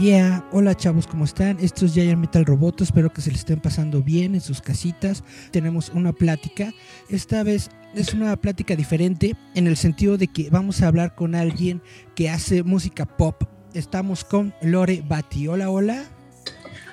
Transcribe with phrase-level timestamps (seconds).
[0.00, 1.58] Yeah, hola chavos, ¿cómo están?
[1.58, 5.24] Esto es Giant Metal Roboto, espero que se les estén pasando bien en sus casitas.
[5.52, 6.74] Tenemos una plática,
[7.08, 11.34] esta vez es una plática diferente en el sentido de que vamos a hablar con
[11.34, 11.80] alguien
[12.14, 13.44] que hace música pop.
[13.72, 15.48] Estamos con Lore Bati.
[15.48, 16.04] Hola, hola.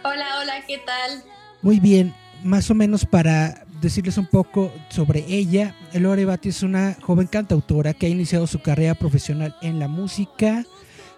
[0.06, 1.24] Hola, hola, ¿qué tal?
[1.62, 5.76] Muy bien, más o menos para decirles un poco sobre ella.
[5.94, 10.64] Lore Bati es una joven cantautora que ha iniciado su carrera profesional en la música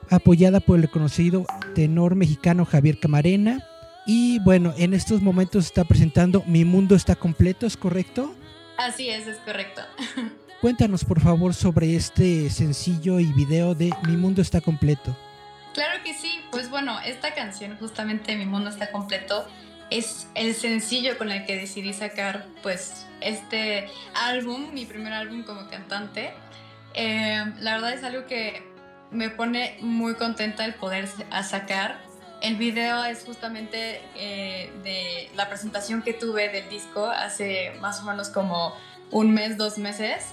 [0.09, 3.65] apoyada por el reconocido tenor mexicano Javier Camarena.
[4.05, 8.35] Y bueno, en estos momentos está presentando Mi Mundo está completo, ¿es correcto?
[8.77, 9.81] Así es, es correcto.
[10.61, 15.15] Cuéntanos por favor sobre este sencillo y video de Mi Mundo está completo.
[15.73, 19.45] Claro que sí, pues bueno, esta canción justamente Mi Mundo está completo
[19.89, 25.67] es el sencillo con el que decidí sacar pues este álbum, mi primer álbum como
[25.69, 26.33] cantante.
[26.93, 28.63] Eh, la verdad es algo que
[29.15, 31.07] me pone muy contenta el poder
[31.43, 31.99] sacar.
[32.41, 38.03] El video es justamente eh, de la presentación que tuve del disco hace más o
[38.03, 38.75] menos como
[39.11, 40.25] un mes, dos meses.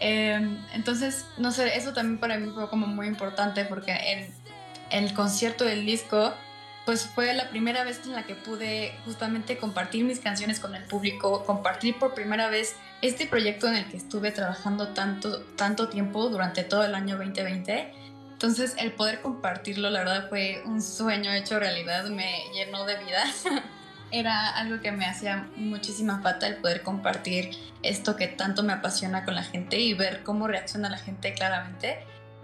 [0.00, 4.42] Em, entonces, no sé, eso también para mí fue como muy importante porque en,
[4.90, 6.34] el concierto del disco,
[6.84, 10.82] pues fue la primera vez en la que pude justamente compartir mis canciones con el
[10.84, 16.28] público, compartir por primera vez este proyecto en el que estuve trabajando tanto, tanto tiempo
[16.28, 18.01] durante todo el año 2020
[18.42, 23.22] entonces el poder compartirlo, la verdad fue un sueño hecho realidad, me llenó de vida.
[24.10, 27.50] Era algo que me hacía muchísima falta el poder compartir
[27.84, 32.00] esto que tanto me apasiona con la gente y ver cómo reacciona la gente claramente.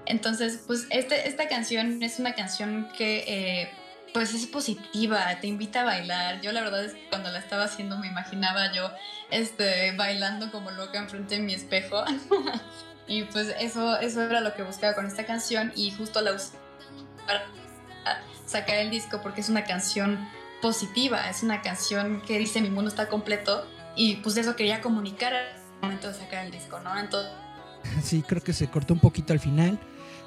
[0.06, 3.70] Entonces, pues este, esta canción es una canción que eh,
[4.14, 6.40] pues es positiva, te invita a bailar.
[6.42, 8.92] Yo la verdad es que cuando la estaba haciendo me imaginaba yo
[9.32, 12.04] este, bailando como loca enfrente de mi espejo.
[13.08, 16.52] Y pues eso, eso era lo que buscaba con esta canción y justo la usé
[17.26, 17.42] para
[18.46, 20.28] sacar el disco porque es una canción
[20.60, 25.32] positiva, es una canción que dice mi mundo está completo y pues eso quería comunicar
[25.34, 25.46] al
[25.82, 26.98] momento de sacar el disco, ¿no?
[26.98, 27.32] Entonces...
[28.02, 29.78] Sí, creo que se cortó un poquito al final.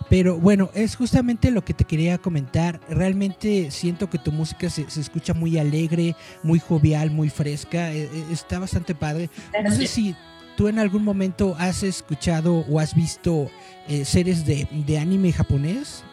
[0.09, 2.81] Pero bueno, es justamente lo que te quería comentar.
[2.89, 7.93] Realmente siento que tu música se, se escucha muy alegre, muy jovial, muy fresca.
[7.93, 9.29] E, e, está bastante padre.
[9.63, 10.15] No sé si
[10.55, 13.49] ¿Tú en algún momento has escuchado o has visto
[13.87, 16.03] eh, series de, anime japonés?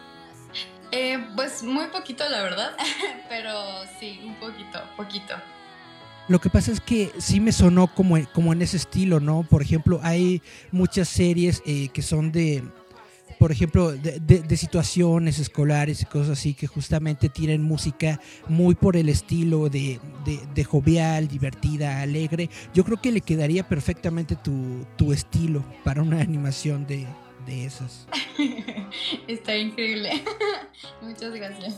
[0.91, 2.71] Eh, pues muy poquito, la verdad,
[3.29, 3.53] pero
[3.99, 5.35] sí, un poquito, poquito.
[6.27, 9.43] Lo que pasa es que sí me sonó como, como en ese estilo, ¿no?
[9.43, 12.63] Por ejemplo, hay muchas series eh, que son de,
[13.39, 18.19] por ejemplo, de, situaciones escolares y cosas así que justamente tienen música
[18.49, 19.97] muy por el estilo de,
[20.67, 22.49] jovial, divertida, alegre.
[22.73, 27.07] Yo creo que le quedaría perfectamente tu, tu estilo para una animación de,
[27.47, 28.07] esas.
[29.27, 30.21] Está increíble.
[31.01, 31.77] Muchas gracias.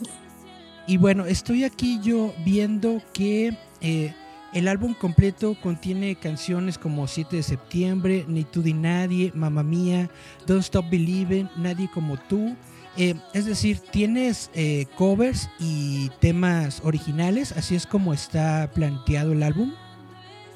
[0.88, 4.14] Y bueno, estoy aquí yo viendo que eh,
[4.54, 10.10] el álbum completo contiene canciones como 7 de septiembre, Ni tú ni nadie, Mamma Mía,
[10.46, 12.56] Don't Stop Believing, Nadie como tú.
[12.98, 19.44] Eh, es decir, tienes eh, covers y temas originales, así es como está planteado el
[19.44, 19.74] álbum.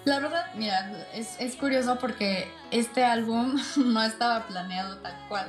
[0.03, 5.47] La verdad, mira, es, es curioso porque este álbum no estaba planeado tal cual.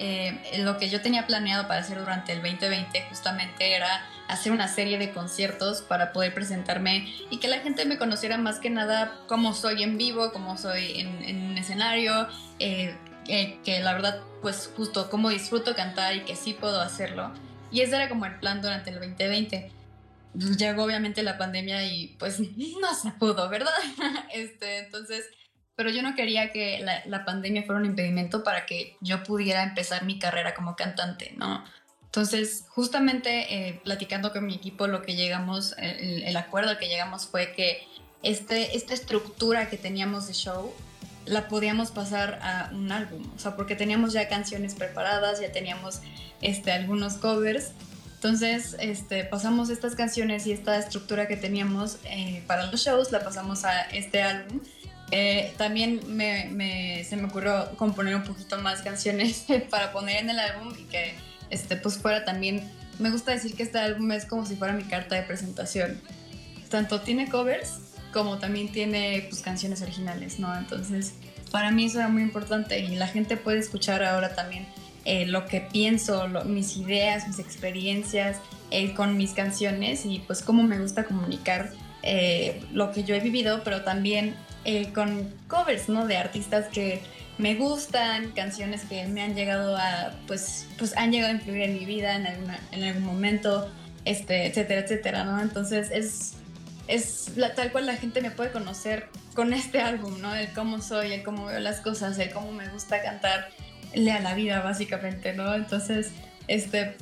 [0.00, 4.68] Eh, lo que yo tenía planeado para hacer durante el 2020 justamente era hacer una
[4.68, 9.20] serie de conciertos para poder presentarme y que la gente me conociera más que nada
[9.26, 12.28] como soy en vivo, como soy en, un escenario,
[12.60, 12.94] eh,
[13.26, 17.32] eh, que la verdad pues justo como disfruto cantar y que sí puedo hacerlo.
[17.72, 19.72] Y ese era como el plan durante el 2020
[20.34, 22.40] llegó obviamente la pandemia y pues
[22.80, 23.72] no se pudo, ¿verdad?
[24.32, 25.26] Este, entonces
[25.78, 30.02] pero yo no quería que la, pandemia fuera un impedimento para que yo pudiera empezar
[30.02, 31.64] mi carrera como cantante, ¿no?
[32.06, 37.28] Entonces, justamente eh, platicando con mi equipo, lo que llegamos, el, acuerdo al que llegamos
[37.28, 37.86] fue que
[38.24, 40.74] este, esta estructura que teníamos de show
[41.26, 46.00] la podíamos pasar a un álbum, o sea, porque teníamos ya canciones preparadas, ya teníamos
[46.42, 47.70] este, algunos covers,
[48.16, 53.20] entonces este, pasamos estas canciones y esta estructura que teníamos eh, para los shows, la
[53.20, 54.58] pasamos a este álbum.
[55.10, 60.74] Eh, también se me ocurrió componer un poquito más canciones para poner en el álbum
[60.78, 61.14] y que
[61.50, 62.62] este, pues fuera también,
[62.98, 66.00] me gusta decir que este álbum es como si fuera mi carta de presentación.
[66.68, 67.80] Tanto tiene covers
[68.12, 70.56] como también tiene pues, canciones originales, ¿no?
[70.56, 71.14] Entonces,
[71.50, 74.66] para mí eso era muy importante y la gente puede escuchar ahora también
[75.04, 78.38] eh, lo que pienso, mis ideas, mis experiencias
[78.70, 81.72] eh, con mis canciones y pues cómo me gusta comunicar
[82.02, 84.34] eh, lo que yo he vivido, pero también
[84.94, 86.06] con covers, ¿no?
[86.06, 87.00] De artistas que
[87.38, 91.74] me gustan, canciones que me han llegado a, pues, pues han llegado a influir en
[91.74, 92.26] mi vida en,
[92.72, 93.70] en algún momento,
[94.04, 95.40] este, etcétera, etcétera, ¿no?
[95.40, 96.38] Entonces es
[96.88, 100.34] es la, tal cual la gente me puede conocer con este álbum, ¿no?
[100.34, 103.50] El cómo soy, el cómo veo las cosas, el cómo me gusta cantar
[103.94, 105.54] a la vida, básicamente, ¿no?
[105.54, 106.10] Entonces,
[106.48, 106.96] este,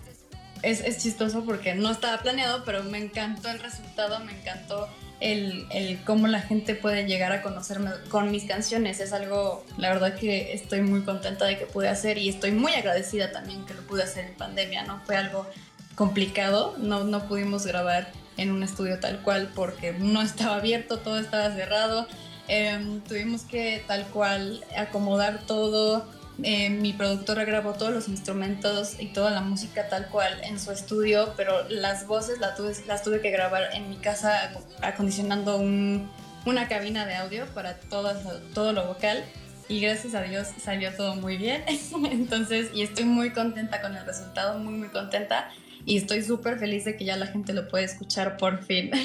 [0.63, 4.89] es, es, chistoso porque no estaba planeado, pero me encantó el resultado, me encantó
[5.21, 9.01] el, el, cómo la gente puede llegar a conocerme con mis canciones.
[9.01, 12.73] Es algo, la verdad que estoy muy contenta de que pude hacer y estoy muy
[12.73, 15.01] agradecida también que lo pude hacer en pandemia, ¿no?
[15.07, 15.47] Fue algo
[15.95, 21.19] complicado, no, no pudimos grabar en un estudio tal cual porque no estaba abierto, todo
[21.19, 22.07] estaba cerrado.
[22.49, 26.07] Em, tuvimos que tal cual acomodar todo.
[26.43, 30.71] Em, mi productora grabó todos los instrumentos y toda la música tal cual en su
[30.71, 34.53] estudio, pero las voces las tuve, las tuve que grabar en mi casa
[34.83, 38.13] acondicionando una cabina de audio para todo,
[38.53, 39.25] todo lo vocal
[39.69, 41.65] y gracias a Dios salió todo muy bien.
[42.11, 45.49] Entonces, y estoy muy contenta con el resultado, muy, muy contenta
[45.87, 48.91] y estoy súper feliz de que ya la gente lo puede escuchar por fin.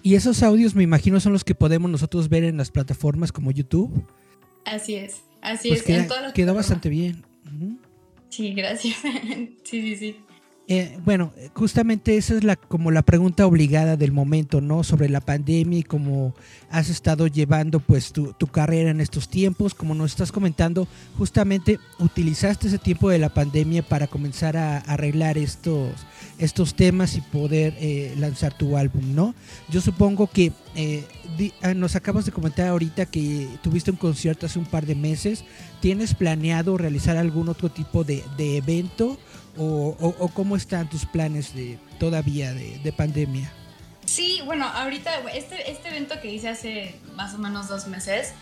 [0.00, 3.50] Y esos audios me imagino son los que podemos nosotros ver en las plataformas como
[3.50, 4.06] YouTube.
[4.64, 6.06] Así es, así pues es.
[6.06, 7.24] Queda, quedó bastante bien.
[8.28, 8.96] Sí, gracias.
[9.64, 10.16] sí, sí, sí.
[10.70, 14.84] Eh, bueno, justamente esa es la como la pregunta obligada del momento, ¿no?
[14.84, 16.34] Sobre la pandemia y cómo
[16.70, 19.72] has estado llevando pues tu, carrera en estos tiempos.
[19.72, 20.86] Como nos estás comentando,
[21.16, 25.90] justamente utilizaste ese tiempo de la pandemia para comenzar a, arreglar estos,
[26.38, 29.34] estos temas y poder eh, lanzar tu álbum, ¿no?
[29.70, 31.02] Yo supongo que eh,
[31.62, 35.44] ah, nos acabas de comentar ahorita que tuviste un concierto hace un par de meses.
[35.80, 39.16] ¿Tienes planeado realizar algún otro tipo de, de evento?
[39.58, 43.50] O, cómo están tus planes de todavía de, pandemia?
[44.04, 48.32] Sí, bueno, ahorita este, este evento que hice hace más o menos dos meses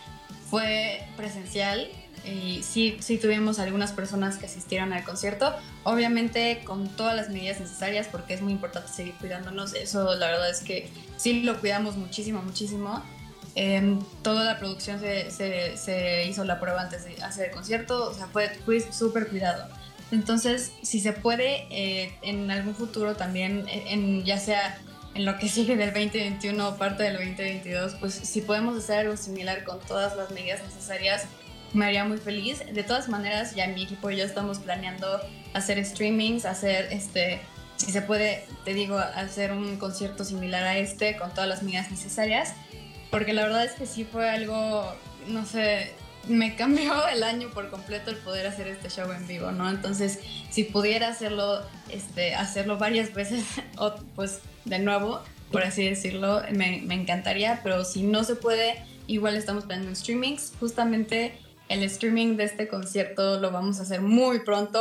[0.48, 1.88] fue presencial
[2.24, 5.54] y sí, sí tuvimos algunas personas que asistieron al concierto,
[5.84, 10.50] obviamente con todas las medidas necesarias porque es muy importante seguir cuidándonos, eso la verdad
[10.50, 13.02] es que sí lo cuidamos muchísimo, muchísimo.
[13.58, 18.10] Em, toda la producción se, se, se, hizo la prueba antes de hacer el concierto,
[18.10, 18.50] o sea, fue
[18.92, 19.66] súper cuidado.
[20.10, 24.78] Entonces, si se puede, eh, en algún futuro también, eh, ya sea
[25.14, 29.16] en lo que sigue del 2021 o parte del 2022, pues si podemos hacer algo
[29.16, 31.26] similar con todas las medidas necesarias,
[31.72, 32.62] me haría muy feliz.
[32.72, 35.20] De todas maneras, ya mi equipo y yo estamos planeando
[35.52, 37.40] hacer streamings, hacer este,
[37.76, 41.90] si se puede, te digo, hacer un concierto similar a este con todas las medidas
[41.90, 42.54] necesarias,
[43.10, 44.94] porque la verdad es que sí fue algo,
[45.28, 45.92] no sé,
[46.28, 49.68] me cambió el año por completo el poder hacer este show en vivo, ¿no?
[49.68, 53.44] Entonces, si pudiera hacerlo, este, hacerlo varias veces,
[53.78, 58.82] o pues de nuevo, por así decirlo, me, me, encantaría, pero si no se puede,
[59.06, 60.52] igual estamos planeando streamings.
[60.58, 64.80] Justamente el streaming de este concierto lo vamos a hacer muy pronto,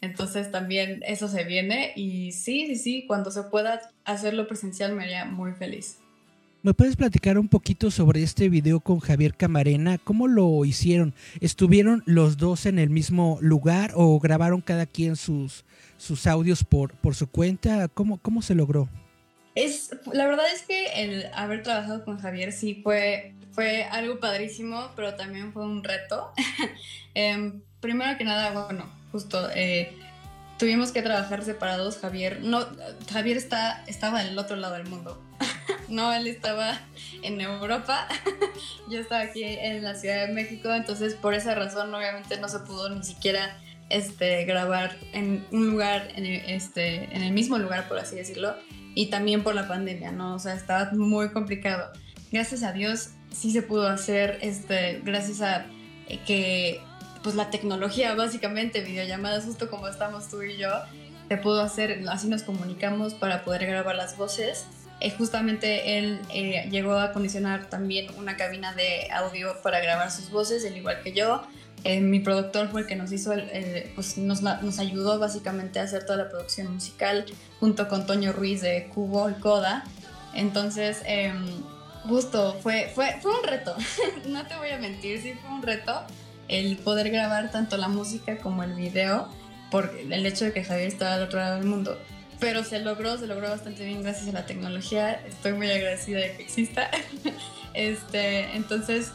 [0.00, 5.04] entonces también eso se viene y sí, sí, sí, cuando se pueda hacerlo presencial me
[5.04, 5.98] haría muy feliz.
[6.64, 9.98] ¿Me puedes platicar un poquito sobre este video con Javier Camarena?
[9.98, 11.14] ¿Cómo lo hicieron?
[11.42, 15.66] ¿Estuvieron los dos en el mismo lugar o grabaron cada quien sus,
[15.98, 17.88] sus audios por, por su cuenta?
[17.88, 18.88] ¿Cómo, ¿Cómo se logró?
[19.54, 24.88] Es, la verdad es que el haber trabajado con Javier sí fue, fue algo padrísimo,
[24.96, 26.32] pero también fue un reto.
[27.14, 29.92] Em, primero que nada, bueno, justo eh,
[30.58, 31.98] tuvimos que trabajar separados.
[31.98, 32.66] Javier, no,
[33.12, 35.22] Javier está, estaba en el otro lado del mundo.
[35.88, 36.80] No, él estaba
[37.22, 38.08] en Europa,
[38.90, 42.60] yo estaba aquí en la Ciudad de México, entonces por esa razón obviamente no se
[42.60, 43.58] pudo ni siquiera
[43.90, 48.54] este, grabar en un lugar, en el, este, en el mismo lugar, por así decirlo,
[48.94, 50.34] y también por la pandemia, ¿no?
[50.34, 51.90] O sea, estaba muy complicado.
[52.30, 55.66] Gracias a Dios sí se pudo hacer, este, gracias a
[56.26, 56.80] que,
[57.22, 60.70] pues la tecnología, básicamente, videollamadas, justo como estamos tú y yo,
[61.28, 64.66] se pudo hacer, así nos comunicamos para poder grabar las voces
[65.00, 70.30] eh, justamente él eh, llegó a condicionar también una cabina de audio para grabar sus
[70.30, 71.42] voces, al igual que yo.
[71.82, 73.34] Eh, mi productor fue el que nos hizo,
[73.94, 77.26] pues nos, nos, ayudó básicamente a hacer toda la producción musical
[77.60, 79.84] junto con Toño Ruiz de Cubo y Coda.
[80.32, 81.44] Entonces, em,
[82.04, 83.76] justo, fue, fue, fue un reto,
[84.28, 86.04] no te voy a mentir, sí fue un reto
[86.48, 89.28] el poder grabar tanto la música como el video
[89.70, 91.98] por el hecho de que Javier estaba al otro lado del mundo.
[92.40, 95.12] Pero se logró, se logró bastante bien gracias a la tecnología.
[95.26, 96.90] Estoy muy agradecida de que exista.
[97.74, 99.12] este, entonces,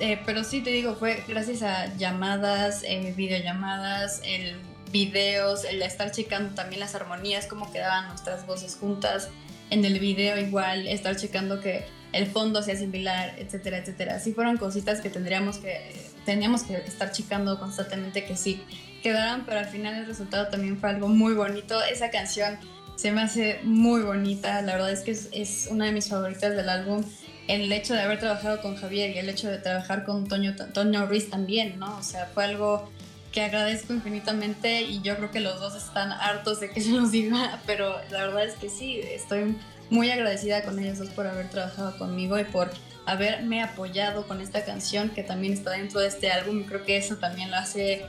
[0.00, 4.56] eh, pero sí te digo, fue gracias a llamadas, eh, videollamadas, el
[4.92, 9.28] videos, el estar checando también las armonías, cómo quedaban nuestras voces juntas.
[9.70, 14.20] En el video igual, estar checando que el fondo sea similar, etcétera, etcétera.
[14.20, 18.62] Sí fueron cositas que tendríamos que, teníamos que estar checando constantemente que sí
[19.02, 21.82] quedaran, pero al final el resultado también fue algo muy bonito.
[21.82, 22.58] Esa canción
[22.96, 26.68] se me hace muy bonita, la verdad es que es, una de mis favoritas del
[26.68, 27.04] álbum.
[27.46, 31.06] El hecho de haber trabajado con Javier y el hecho de trabajar con Toño, Toño
[31.06, 31.96] Ruiz también, ¿no?
[31.96, 32.90] O sea, fue algo
[33.30, 37.12] que agradezco infinitamente y yo creo que los dos están hartos de que se los
[37.12, 39.56] diga, pero la verdad es que sí, estoy
[39.90, 42.70] muy agradecida con ellos dos por haber trabajado conmigo y por
[43.04, 46.96] haberme apoyado con esta canción que también está dentro de este álbum y creo que
[46.96, 48.04] eso también lo hace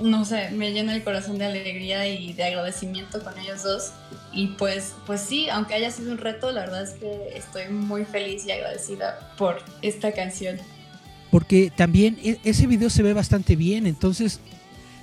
[0.00, 3.92] no sé, me llena el corazón de alegría y de agradecimiento con ellos dos.
[4.32, 8.04] Y pues, pues sí, aunque haya sido un reto, la verdad es que estoy muy
[8.04, 10.58] feliz y agradecida por esta canción.
[11.30, 14.40] Porque también e, ese video se ve bastante bien, entonces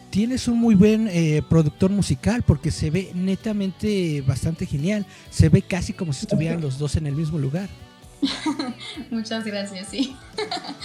[0.09, 5.05] tienes un muy buen eh, productor musical porque se ve netamente bastante genial.
[5.29, 7.69] Se ve casi como si estuvieran los dos en el mismo lugar.
[9.11, 10.15] Muchas gracias, sí.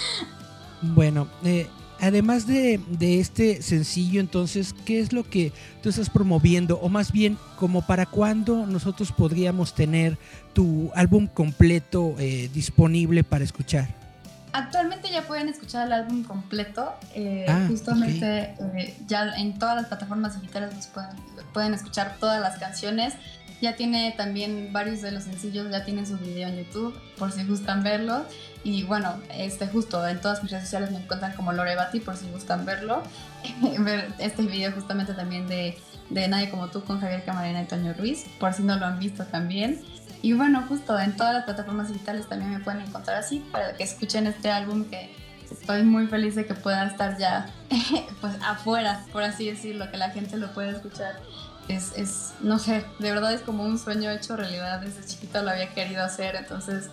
[0.83, 1.67] bueno, eh,
[2.01, 6.79] además de, este sencillo, entonces, ¿qué es lo que tú estás promoviendo?
[6.81, 10.19] O más bien, como para cuándo nosotros podríamos tener
[10.53, 13.89] tu álbum completo eh, disponible para escuchar?
[14.53, 16.95] Actualmente ya pueden escuchar el álbum completo.
[17.15, 21.11] Eh, ah, justamente eh, ya en todas las plataformas digitales pueden,
[21.53, 23.15] pueden escuchar todas las canciones.
[23.61, 27.45] Ya tiene también varios de los sencillos, ya tienen su video en YouTube, por si
[27.45, 28.25] gustan verlo.
[28.63, 32.17] Y bueno, este justo en todas mis redes sociales me encuentran como Lore Bati, por
[32.17, 33.03] si gustan verlo.
[33.79, 35.79] Ver este video justamente también de,
[36.11, 38.99] de Nadie como tú con Javier Camarena y Toño Ruiz, por si no lo han
[38.99, 39.81] visto también.
[40.23, 43.85] Y bueno, justo en todas las plataformas digitales también me pueden encontrar así para que
[43.85, 45.15] escuchen este álbum que
[45.51, 47.51] estoy muy feliz de que pueda estar ya
[48.21, 51.21] pues afuera, por así decirlo, que la gente lo pueda escuchar
[51.69, 54.81] es, es, no sé, de verdad es como un sueño hecho realidad.
[54.81, 56.91] Desde chiquita lo había querido hacer, entonces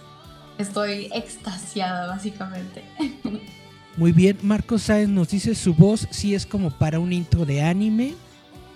[0.58, 2.84] estoy extasiada básicamente.
[3.98, 7.62] Muy bien, Marcos Sáenz nos dice su voz sí es como para un intro de
[7.62, 8.16] anime.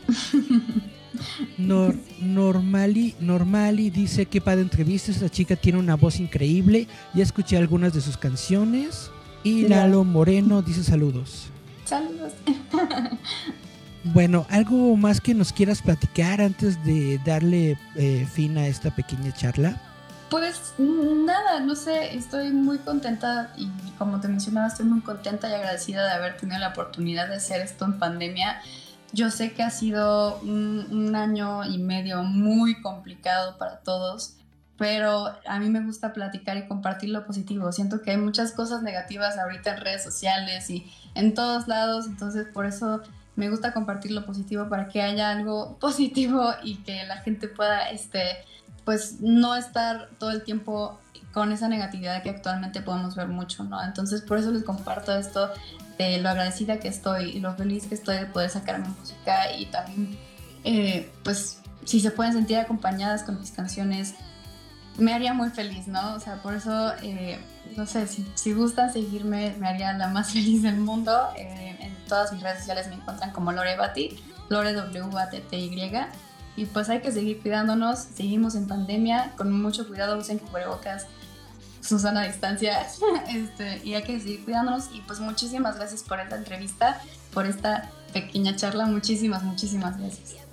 [1.57, 6.87] normali, normali dice que para entrevistas esta chica tiene una voz increíble.
[7.13, 9.09] Ya escuché algunas de sus canciones.
[9.43, 11.47] Y Lalo Moreno dice saludos.
[11.85, 12.33] Saludos.
[14.13, 19.31] Bueno, ¿algo más que nos quieras platicar antes de darle eh, fin a esta pequeña
[19.33, 19.81] charla?
[20.29, 25.53] Pues nada, no sé, estoy muy contenta y como te mencionaba, estoy muy contenta y
[25.53, 28.61] agradecida de haber tenido la oportunidad de hacer esto en pandemia.
[29.11, 34.35] Yo sé que ha sido un, un año y medio muy complicado para todos,
[34.77, 37.71] pero a mí me gusta platicar y compartir lo positivo.
[37.71, 40.85] Siento que hay muchas cosas negativas ahorita en redes sociales y
[41.15, 43.01] en todos lados, entonces por eso
[43.35, 47.89] me gusta compartir lo positivo para que haya algo positivo y que la gente pueda,
[47.89, 48.21] este,
[48.83, 50.99] pues, no estar todo el tiempo
[51.33, 53.83] con esa negatividad que actualmente podemos ver mucho, ¿no?
[53.83, 55.51] Entonces, por eso les comparto esto
[55.97, 59.51] de lo agradecida que estoy y lo feliz que estoy de poder sacar mi música
[59.57, 60.17] y también,
[60.63, 64.15] eh, pues, si se pueden sentir acompañadas con mis canciones,
[64.97, 66.15] me haría muy feliz, ¿no?
[66.15, 67.39] O sea, por eso, eh,
[67.75, 71.29] no sé, si, si, gustan seguirme, me haría la más feliz del mundo.
[71.37, 75.41] Eh, en todas mis redes sociales me encuentran como Lore Bati, Lore W A T
[75.41, 75.91] T Y.
[76.57, 81.07] Y pues hay que seguir cuidándonos, seguimos en pandemia, con mucho cuidado, usen cubrebocas,
[81.81, 82.87] Susana a distancia,
[83.29, 84.89] este, y hay que seguir cuidándonos.
[84.93, 87.01] Y pues muchísimas gracias por esta entrevista,
[87.33, 90.44] por esta pequeña charla, muchísimas, muchísimas gracias.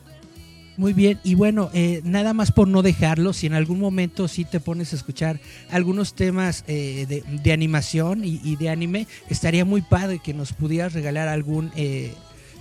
[0.83, 4.45] Muy bien, y bueno, eh, nada más por no dejarlo, si en algún momento sí
[4.45, 5.39] te pones a escuchar
[5.71, 11.29] algunos temas eh, de, animación y, de anime, estaría muy padre que nos pudieras regalar
[11.29, 12.13] algún, eh,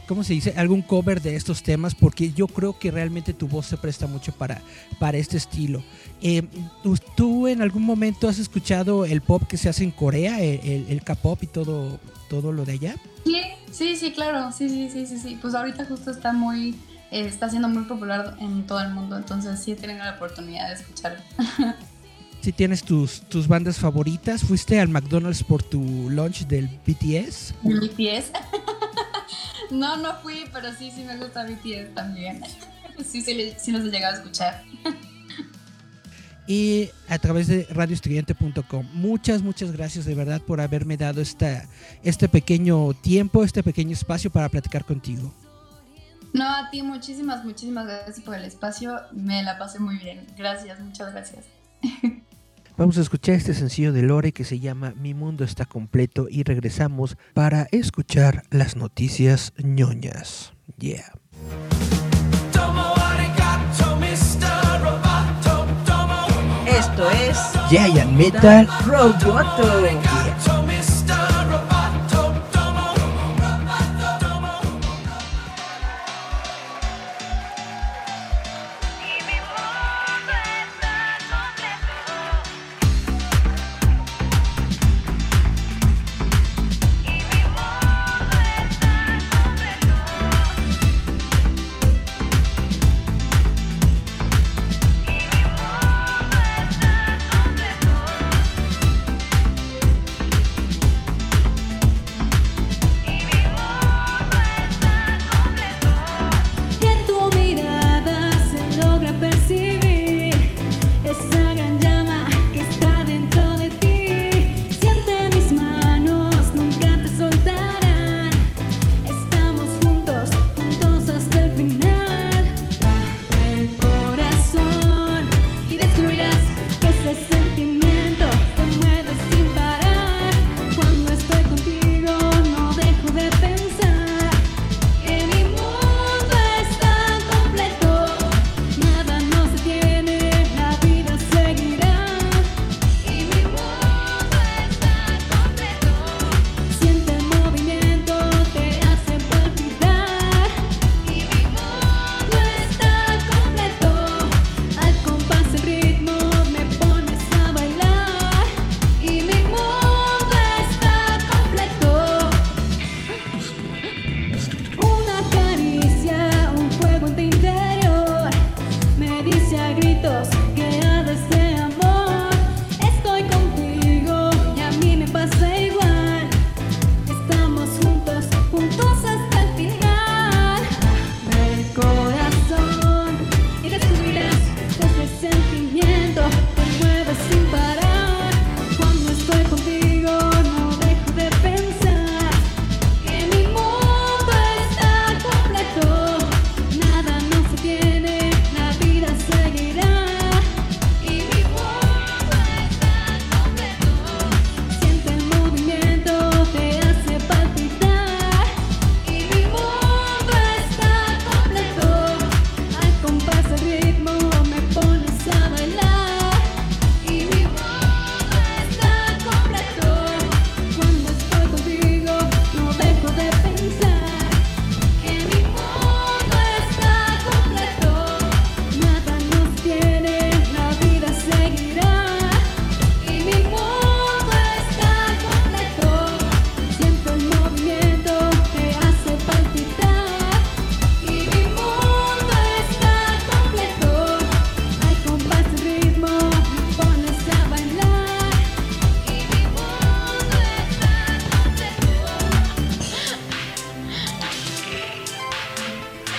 [0.07, 0.53] ¿cómo se dice?
[0.55, 4.31] Algún cover de estos temas, porque yo creo que realmente tu voz se presta mucho
[4.33, 4.61] para,
[4.99, 5.83] para este estilo.
[7.15, 11.03] ¿Tú en algún momento has escuchado el pop que se hace en Corea, el, el
[11.03, 11.99] K-pop y todo,
[12.29, 12.95] todo lo de allá?
[13.25, 15.39] Sí, sí, sí, claro, sí, sí, sí, sí, sí.
[15.41, 19.59] Pues ahorita justo está muy eh, está siendo muy popular en todo el mundo, entonces
[19.59, 21.21] sí he tenido la oportunidad de escucharlo.
[22.41, 27.53] Si tienes tus, tus bandas favoritas, ¿fuiste al McDonald's por tu lunch del BTS?
[27.61, 28.31] BTS.
[29.69, 32.41] no, no fui, pero sí, sí me gusta BTS también.
[33.05, 34.63] sí, sí, sí los he llegado a escuchar.
[36.47, 38.87] y a través de radioestudiante.com.
[38.91, 41.67] Muchas, muchas gracias de verdad por haberme dado esta,
[42.01, 45.31] este pequeño tiempo, este pequeño espacio para platicar contigo.
[46.33, 48.95] No, a ti muchísimas, muchísimas gracias por el espacio.
[49.11, 50.25] Me la pasé muy bien.
[50.37, 51.45] Gracias, muchas gracias.
[52.77, 56.43] Vamos a escuchar este sencillo de Lore que se llama Mi mundo está completo y
[56.43, 60.53] regresamos para escuchar las noticias ñoñas.
[60.77, 61.11] Yeah.
[66.65, 67.37] Esto es
[67.69, 70.60] Giant Metal Roboto.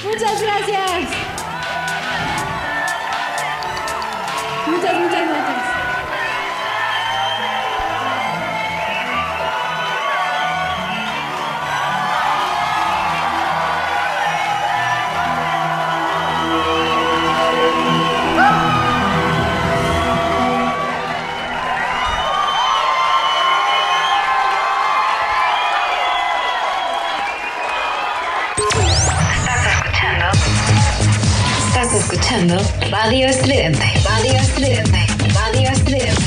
[0.04, 1.08] Muchas gracias.
[4.66, 5.61] Muchas, muchas gracias.
[32.90, 33.84] Radio Estridente.
[34.04, 34.98] Radio Estridente.
[35.34, 36.22] Radio Estridente.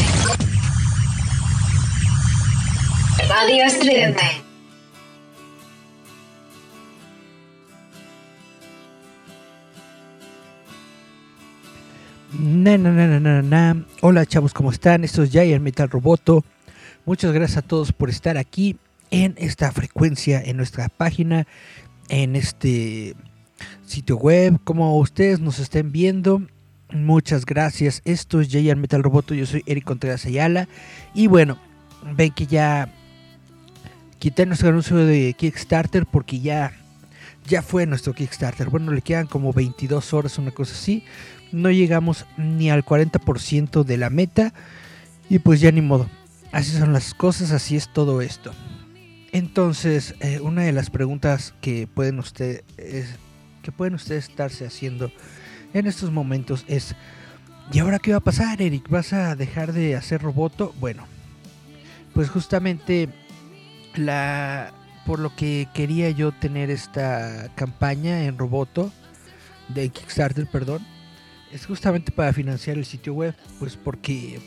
[3.30, 4.24] Radio Estridente.
[12.40, 15.04] Na, na, na, na, na, Hola chavos, ¿cómo están?
[15.04, 16.44] Esto es Giant Metal Roboto.
[17.06, 18.78] Muchas gracias a todos por estar aquí
[19.12, 21.46] en esta frecuencia, en nuestra página,
[22.10, 23.16] en este
[23.86, 26.42] sitio web, como ustedes nos estén viendo.
[26.92, 28.02] Muchas gracias.
[28.06, 29.34] Esto es Jayan Metal Roboto.
[29.34, 30.68] Yo soy Eric Contreras Ayala.
[31.14, 31.58] Y bueno,
[32.16, 32.94] ven que ya
[34.20, 36.74] quité nuestro anuncio de Kickstarter porque ya,
[37.48, 38.70] ya fue nuestro Kickstarter.
[38.70, 41.04] Bueno, le quedan como 22 horas, una cosa así.
[41.52, 44.54] No llegamos ni al 40% de la meta.
[45.30, 46.10] Y pues ya ni modo.
[46.52, 48.54] Así son las cosas, así es todo esto.
[49.32, 52.64] Entonces, eh, una de las preguntas que pueden ustedes
[53.66, 55.12] que pueden ustedes estarse haciendo
[55.74, 56.96] en estos momentos es
[57.74, 58.88] ¿y ahora qué va a pasar, Eric?
[58.90, 60.76] ¿Vas a dejar de hacer roboto?
[60.80, 61.08] Bueno,
[62.14, 63.10] pues justamente
[63.96, 64.72] la
[65.08, 68.92] por lo que quería yo tener esta campaña en roboto
[69.70, 70.86] de Kickstarter, perdón,
[71.52, 74.40] es justamente para financiar el sitio web, pues porque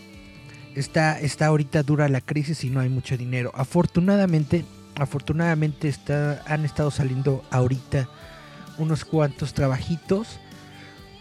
[0.77, 3.51] está, está ahorita dura la crisis y no hay mucho dinero.
[3.55, 4.65] Afortunadamente,
[4.97, 8.09] afortunadamente está, han estado saliendo ahorita
[8.79, 10.39] unos cuantos trabajitos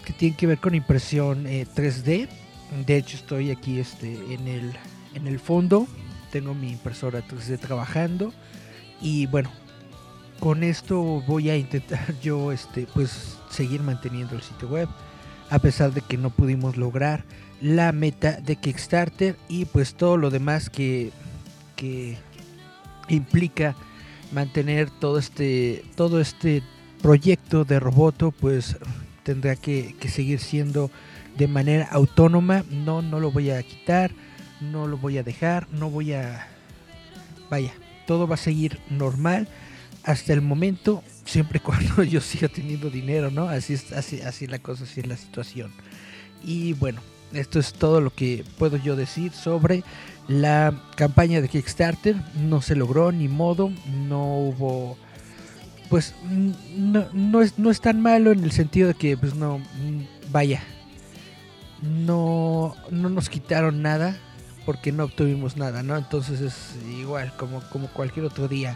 [0.06, 2.08] que tienen que ver con impresión 3D.
[2.08, 2.30] Eh,
[2.86, 4.74] de hecho, estoy aquí este, en, el,
[5.14, 5.88] en el fondo.
[6.32, 8.34] Tengo mi impresora 3D trabajando.
[9.02, 9.52] Y bueno,
[10.40, 14.88] con esto voy a intentar yo este, pues, seguir manteniendo el sitio web.
[15.50, 17.24] A pesar de que no pudimos lograr
[17.62, 21.12] la meta de Kickstarter y pues todo lo demás que,
[21.76, 22.18] que
[23.10, 23.76] implica
[24.32, 26.62] mantener todo este todo este
[27.02, 28.78] proyecto de Roboto pues
[29.24, 30.92] tendrá que, seguir siendo
[31.38, 32.64] de manera autónoma.
[32.70, 34.12] No no lo voy a quitar
[34.60, 36.48] no lo voy a dejar no voy a
[37.50, 37.74] vaya
[38.08, 39.48] todo va a seguir normal
[40.04, 44.60] hasta el momento siempre cuando yo siga teniendo dinero no así es así así la
[44.60, 45.72] cosa así es la situación.
[46.44, 47.02] Y bueno
[47.34, 49.84] esto es todo lo que puedo yo decir sobre
[50.28, 52.16] la campaña de Kickstarter.
[52.40, 53.72] No se logró ni modo,
[54.08, 54.98] no hubo...
[55.90, 56.14] Pues
[56.76, 59.62] no, no, es, no es tan malo en el sentido de que, pues no,
[60.32, 60.62] vaya,
[61.82, 64.18] no, no nos quitaron nada
[64.66, 65.96] porque no obtuvimos nada, ¿no?
[65.96, 68.76] Entonces es igual como, como cualquier otro día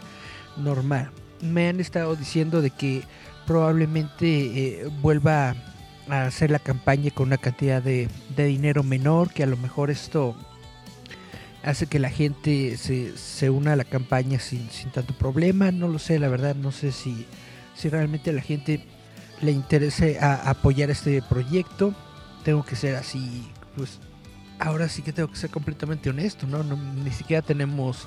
[0.56, 1.10] normal.
[1.42, 3.02] Me han estado diciendo de que
[3.46, 5.54] probablemente eh, vuelva
[6.08, 10.34] a hacer la campaña con una cantidad de, dinero menor, que a lo mejor esto
[11.62, 15.70] hace que la gente se, se una a la campaña sin, sin, tanto problema.
[15.70, 17.26] No lo sé, la verdad, no sé si,
[17.74, 18.84] si realmente a la gente
[19.40, 21.94] le interese a, apoyar este proyecto.
[22.44, 24.00] Tengo que ser así, pues
[24.58, 26.62] ahora sí que tengo que ser completamente honesto, ¿no?
[26.64, 28.06] ni siquiera tenemos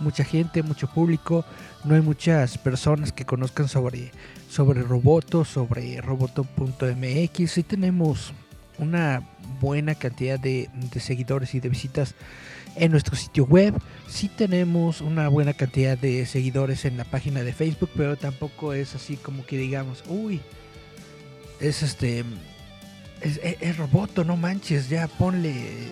[0.00, 1.44] mucha gente, mucho público,
[1.84, 4.12] no hay muchas personas que conozcan sobre,
[4.50, 7.50] sobre Roboto, sobre roboto.mx.
[7.50, 8.32] Sí tenemos
[8.78, 9.26] una
[9.60, 10.68] buena cantidad de,
[11.00, 12.14] seguidores y de visitas
[12.76, 13.74] en nuestro sitio web.
[14.08, 18.94] Sí tenemos una buena cantidad de seguidores en la página de Facebook, pero tampoco es
[18.94, 20.40] así como que digamos, uy,
[21.60, 22.24] es este...
[23.20, 25.90] Es, es roboto, no manches, ya ponle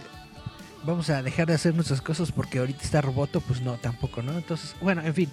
[0.86, 4.32] vamos a dejar de hacer nuestras cosas porque ahorita está roboto, pues no, tampoco, ¿no?
[4.32, 5.30] Entonces, bueno, en fin.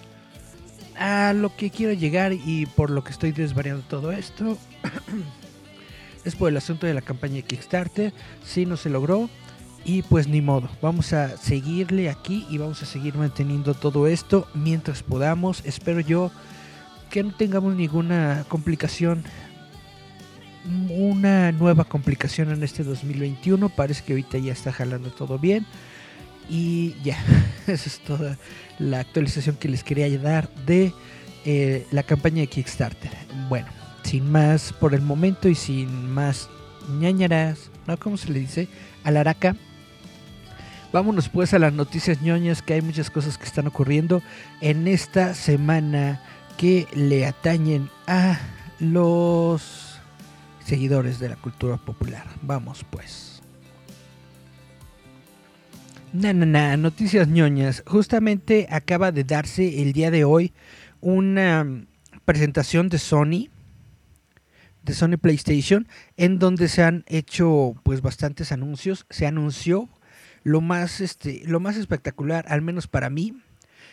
[0.98, 4.58] A lo que quiero llegar y por lo que estoy desvariando todo esto
[6.24, 8.12] es por el asunto de la campaña Kickstarter.
[8.44, 9.30] Si no se logró
[9.84, 10.68] y pues ni modo.
[10.80, 15.62] Vamos a seguirle aquí y vamos a seguir manteniendo todo esto mientras podamos.
[15.64, 16.30] Espero yo
[17.10, 19.24] que no tengamos ninguna complicación
[20.90, 23.68] una nueva complicación en este 2021.
[23.70, 25.66] Parece que ahorita ya está jalando todo bien.
[26.48, 27.18] Y ya,
[27.66, 28.38] esa es toda
[28.78, 30.92] la actualización que les quería dar de
[31.44, 33.10] eh, la campaña de Kickstarter.
[33.48, 33.68] Bueno,
[34.02, 36.48] sin más por el momento y sin más
[36.98, 37.96] ñañaras, ¿no?
[37.96, 38.68] ¿Cómo se le dice?
[39.04, 39.56] Alaraca.
[40.92, 44.22] Vámonos pues a las noticias ñoñas, que hay muchas cosas que están ocurriendo
[44.60, 46.20] en esta semana
[46.58, 48.38] que le atañen a
[48.78, 49.98] los
[50.62, 52.26] seguidores de la cultura popular.
[52.42, 53.42] Vamos pues.
[56.12, 57.82] Na, na, noticias ñoñas.
[57.86, 60.52] Justamente acaba de darse el día de hoy
[61.00, 61.86] una
[62.26, 63.48] presentación de Sony,
[64.82, 69.06] de Sony PlayStation, en donde se han hecho pues bastantes anuncios.
[69.08, 69.88] Se anunció
[70.44, 73.34] lo más, este, lo más espectacular, al menos para mí,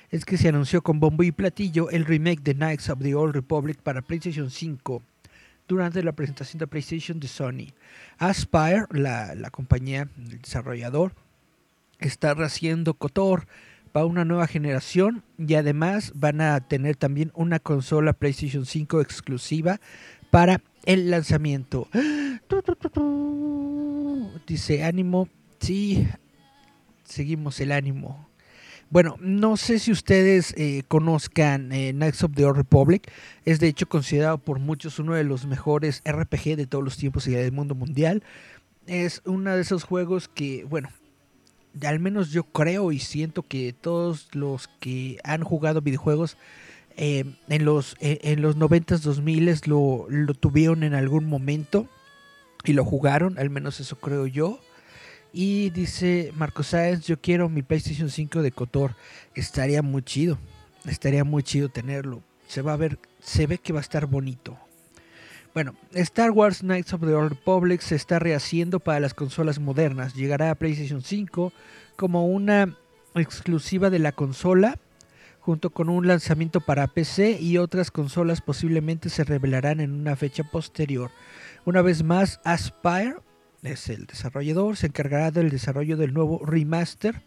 [0.09, 3.35] es que se anunció con bombo y platillo el remake de Knights of the Old
[3.35, 5.03] Republic para PlayStation 5
[5.67, 7.67] durante la presentación de PlayStation de Sony.
[8.17, 11.13] Aspire, la, compañía, el desarrollador,
[11.99, 13.45] está haciendo Cotor
[13.91, 19.79] para una nueva generación y además van a tener también una consola PlayStation 5 exclusiva
[20.31, 21.87] para el lanzamiento.
[24.47, 26.07] Dice ánimo, sí,
[27.09, 28.29] seguimos el ánimo.
[28.89, 33.11] Bueno, no sé si ustedes eh, conozcan eh, Knights of the Old Republic.
[33.45, 37.27] Es de hecho considerado por muchos uno de los mejores RPG de todos los tiempos
[37.27, 38.23] y del mundo mundial.
[38.87, 40.89] Es uno de esos juegos que, bueno,
[41.85, 46.35] al menos yo creo y siento que todos los que han jugado videojuegos
[46.97, 51.87] eh, en los en los 90s 2000 lo, lo tuvieron en algún momento
[52.63, 54.59] y lo jugaron, al menos eso creo yo.
[55.31, 58.95] Y dice Marco Sáenz, yo quiero mi PlayStation 5 de Cotor.
[59.35, 60.39] Estaría muy chido.
[60.85, 62.23] Estaría muy chido tenerlo.
[62.47, 64.57] Se va a ver, se ve que va a estar bonito.
[65.53, 70.15] Bueno, Star Wars Knights of the Old Republic se está rehaciendo para las consolas modernas.
[70.15, 71.51] Llegará a PlayStation 5
[71.95, 72.75] como una
[73.15, 74.77] exclusiva de la consola,
[75.39, 80.43] junto con un lanzamiento para PC y otras consolas posiblemente se revelarán en una fecha
[80.43, 81.11] posterior.
[81.65, 83.15] Una vez más, Aspire
[83.63, 87.21] es el desarrollador, se encargará del desarrollo del nuevo remaster,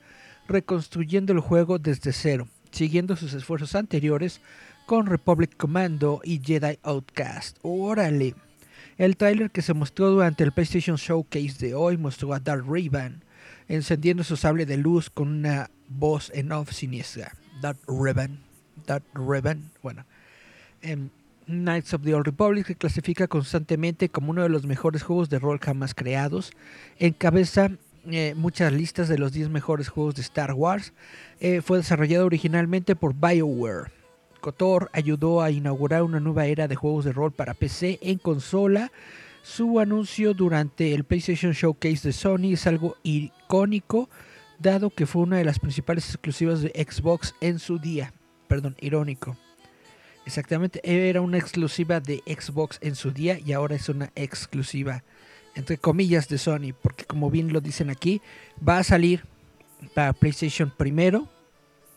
[0.48, 4.40] reconstruyendo el juego desde cero, siguiendo sus esfuerzos anteriores
[4.86, 7.58] con Republic Commando y Jedi Outcast.
[7.62, 8.34] Órale.
[8.98, 13.22] El tráiler que se mostró durante el PlayStation Showcase de hoy mostró a Darth Raven
[13.68, 17.32] encendiendo su sable de luz con una voz en off siniestra.
[17.60, 18.40] Darth Raven,
[18.86, 20.04] Darth Raven, bueno.
[20.82, 21.10] Em,
[21.46, 25.38] Knights of the Old Republic se clasifica constantemente como uno de los mejores juegos de
[25.38, 26.52] rol jamás creados.
[26.98, 27.70] Encabeza
[28.10, 30.92] eh, muchas listas de los 10 mejores juegos de Star Wars.
[31.40, 33.92] Eh, fue desarrollado originalmente por BioWare.
[34.40, 38.90] KOTOR ayudó a inaugurar una nueva era de juegos de rol para PC en consola.
[39.42, 44.08] Su anuncio durante el PlayStation Showcase de Sony es algo icónico,
[44.58, 48.12] dado que fue una de las principales exclusivas de Xbox en su día.
[48.48, 49.36] Perdón, irónico.
[50.24, 55.02] Exactamente, era una exclusiva de Xbox en su día y ahora es una exclusiva,
[55.56, 58.22] entre comillas, de Sony, porque como bien lo dicen aquí,
[58.66, 59.24] va a salir
[59.94, 61.28] para PlayStation primero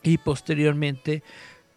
[0.02, 1.22] y posteriormente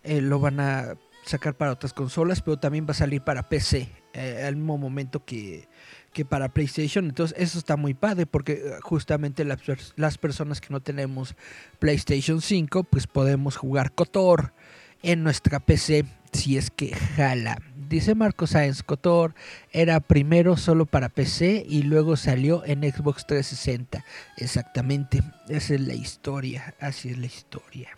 [0.04, 3.90] eh, lo van a sacar para otras consolas, pero también va a salir para PC
[4.14, 5.68] eh, al mismo momento que,
[6.14, 7.04] que, para PlayStation.
[7.04, 9.60] Entonces eso está muy padre porque eh, justamente las,
[9.96, 11.36] las personas que no tenemos
[11.78, 14.54] PlayStation 5 pues podemos jugar Cotor
[15.02, 17.58] en nuestra PC si es que jala.
[17.88, 19.34] Dice Marco Sáenz Cotor
[19.72, 24.04] era primero solo para PC y luego salió en Xbox 360.
[24.36, 27.90] Exactamente, esa es la historia, así es la historia.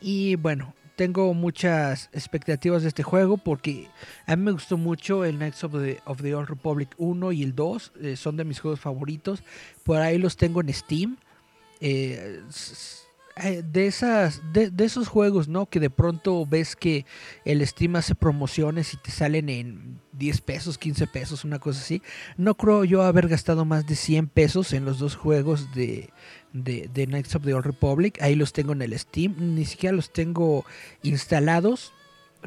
[0.00, 3.88] Y bueno, tengo muchas expectativas de este juego porque
[4.26, 7.42] a mí me gustó mucho el Knights of the, of the Old Republic 1 y
[7.42, 9.42] el 2, eh, son de mis juegos favoritos.
[9.84, 11.16] Por ahí los tengo en Steam.
[11.80, 12.42] Eh,
[13.38, 17.06] de esas de, esos juegos no que de pronto ves que
[17.44, 22.02] el Steam hace promociones y te salen en 10 pesos 15 pesos una cosa así
[22.36, 26.10] no creo yo haber gastado más de 100 pesos en los dos juegos de
[26.52, 29.94] de, de Knights of the Old Republic ahí los tengo en el Steam ni siquiera
[29.94, 30.64] los tengo
[31.02, 31.92] instalados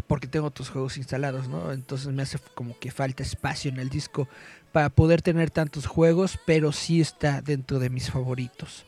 [0.07, 1.71] porque tengo otros juegos instalados, ¿no?
[1.71, 4.27] Entonces me hace como que falta espacio en el disco
[4.71, 8.85] para poder tener tantos juegos, pero sí está dentro de mis favoritos.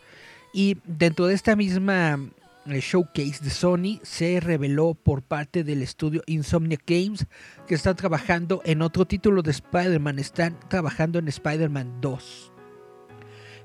[0.54, 2.20] Y dentro de esta misma
[2.68, 7.26] eh, showcase de Sony se reveló por parte del estudio Insomnia Games
[7.68, 12.52] que están trabajando en otro título de Spider-Man, están trabajando en Spider-Man 2.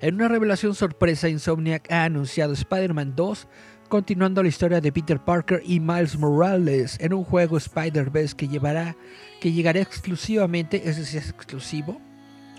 [0.00, 3.48] En una revelación sorpresa, Insomniac ha anunciado Spider-Man 2,
[3.90, 8.96] continuando la historia de Peter Parker y Miles Morales en un juego Spider-Verse que llevará
[9.40, 12.00] que llegará exclusivamente, es decir, exclusivo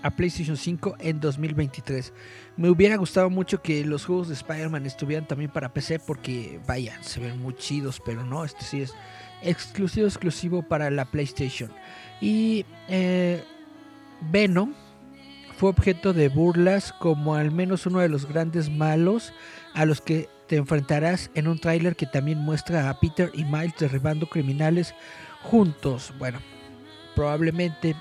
[0.02, 2.12] a PlayStation 5 en 2023.
[2.56, 7.02] Me hubiera gustado mucho que los juegos de Spider-Man estuvieran también para PC porque, vaya,
[7.02, 8.94] se ven muy chidos, pero no, este sí es
[9.42, 11.70] exclusivo, exclusivo para la PlayStation.
[12.20, 13.42] Y eh,
[14.30, 14.74] Venom
[15.56, 19.32] fue objeto de burlas como al menos uno de los grandes malos
[19.74, 23.74] a los que te enfrentarás en un tráiler que también muestra a Peter y Miles
[23.78, 24.94] derribando criminales
[25.42, 26.12] juntos.
[26.18, 26.40] Bueno,
[27.14, 27.94] probablemente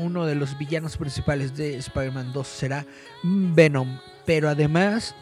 [0.00, 2.86] uno de los villanos principales de Spider-Man 2 será
[3.22, 3.98] Venom.
[4.26, 5.14] Pero además,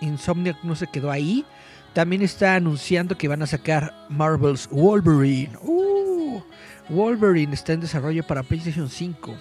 [0.00, 1.44] Insomniac no se quedó ahí.
[1.92, 5.56] También está anunciando que van a sacar Marvel's Wolverine.
[5.60, 6.40] Uh,
[6.88, 9.34] Wolverine está en desarrollo para PlayStation 5.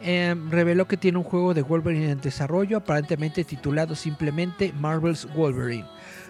[0.00, 5.86] Em, reveló que tiene un juego de Wolverine en desarrollo, aparentemente titulado simplemente Marvel's Wolverine.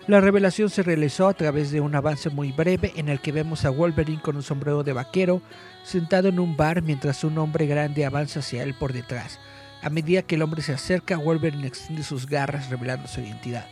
[0.09, 3.67] La revelación se realizó a través de un avance muy breve en el que vemos
[3.67, 5.43] a Wolverine con un sombrero de vaquero
[5.85, 9.39] sentado en un bar mientras un hombre grande avanza hacia él por detrás.
[9.83, 13.67] A medida que el hombre se acerca, Wolverine extiende sus garras revelando su identidad.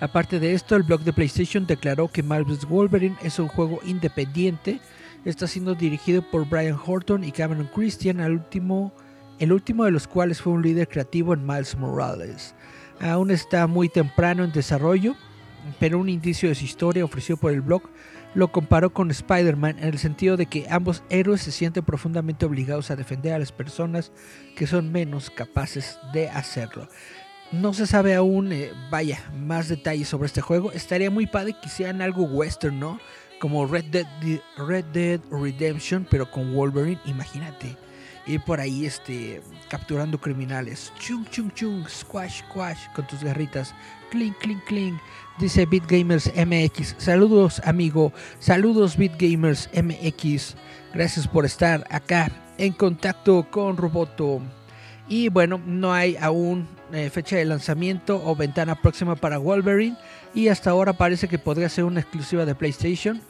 [0.00, 4.80] Aparte de esto, el blog de PlayStation declaró que Marvel's Wolverine es un juego independiente.
[5.24, 8.92] Está siendo dirigido por Brian Horton y Cameron Christian, último,
[9.38, 12.56] el último de los cuales fue un líder creativo en Miles Morales.
[13.00, 15.14] Aún está muy temprano en desarrollo,
[15.78, 17.82] pero un indicio de su historia ofrecido por el blog
[18.34, 22.90] lo comparó con Spider-Man en el sentido de que ambos héroes se sienten profundamente obligados
[22.90, 24.12] a defender a las personas
[24.56, 26.88] que son menos capaces de hacerlo.
[27.50, 30.70] No se sabe aún, eh, vaya, más detalles sobre este juego.
[30.72, 33.00] Estaría muy padre que hicieran algo western, ¿no?
[33.40, 34.06] Como Red Dead,
[34.58, 37.76] Red Dead Redemption, pero con Wolverine, imagínate.
[38.28, 40.92] Ir por ahí este, capturando criminales.
[40.98, 43.74] Chung, chung, chung, squash, squash, con tus garritas.
[44.10, 45.00] Clink, clink, clink.
[45.38, 46.96] Dice BitGamers MX.
[46.98, 48.12] Saludos, amigo.
[48.38, 50.56] Saludos, BitGamers MX.
[50.92, 54.42] Gracias por estar acá en contacto con Roboto.
[55.08, 59.96] Y bueno, no hay aún eh, fecha de lanzamiento o ventana próxima para Wolverine.
[60.34, 63.22] Y hasta ahora parece que podría ser una exclusiva de PlayStation.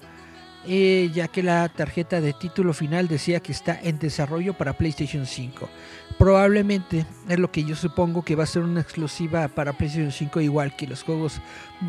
[0.71, 5.25] Eh, ya que la tarjeta de título final decía que está en desarrollo para PlayStation
[5.25, 5.67] 5.
[6.19, 10.43] Probablemente es lo que yo supongo que va a ser una exclusiva para PlayStation 5
[10.43, 11.41] igual que los juegos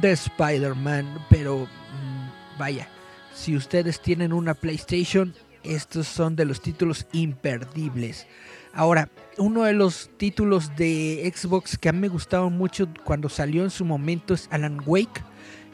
[0.02, 1.26] de Spider-Man.
[1.30, 2.88] Pero mm, vaya,
[3.36, 8.28] si ustedes tienen una PlayStation, estos son de los títulos imperdibles.
[8.74, 13.66] Ahora, uno de los títulos de Xbox que a mí me gustaban mucho cuando salió
[13.66, 15.22] en su momento es Alan Wake.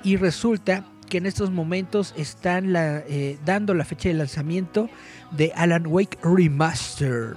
[0.03, 4.89] Y resulta que en estos momentos están eh, dando la fecha de lanzamiento
[5.31, 7.35] de Alan Wake Remaster.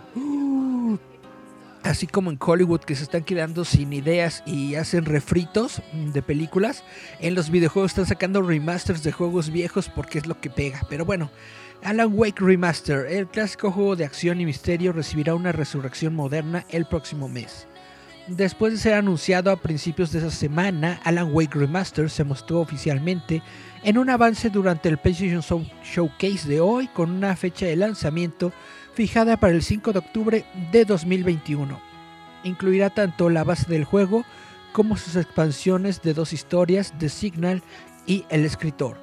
[1.82, 6.82] Así como en Hollywood que se están quedando sin ideas y hacen refritos de películas,
[7.20, 10.80] en los videojuegos están sacando remasters de juegos viejos porque es lo que pega.
[10.90, 11.30] Pero bueno,
[11.84, 16.84] Alan Wake Remaster, el clásico juego de acción y misterio, recibirá una resurrección moderna el
[16.84, 17.67] próximo mes.
[18.28, 23.42] Después de ser anunciado a principios de esa semana, Alan Wake Remaster se mostró oficialmente
[23.82, 25.40] en un avance durante el PlayStation
[25.82, 28.52] Showcase de hoy con una fecha de lanzamiento
[28.92, 31.80] fijada para el 5 de octubre de 2021.
[32.44, 34.26] Incluirá tanto la base del juego
[34.72, 37.62] como sus expansiones de dos historias, The Signal
[38.04, 38.98] y El Escritor.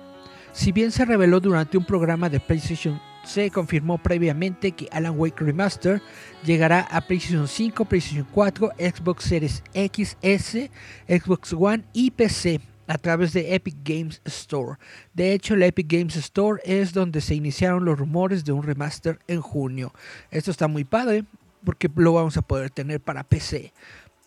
[0.51, 5.43] Si bien se reveló durante un programa de PlayStation se confirmó previamente que Alan Wake
[5.43, 6.01] Remaster
[6.43, 10.69] llegará a PlayStation 5, PlayStation 4, Xbox Series XS,
[11.07, 14.77] Xbox One y PC a través de Epic Games Store.
[15.13, 19.19] De hecho, la Epic Games Store es donde se iniciaron los rumores de un remaster
[19.27, 19.93] en junio.
[20.31, 21.25] Esto está muy padre
[21.63, 23.73] porque lo vamos a poder tener para PC.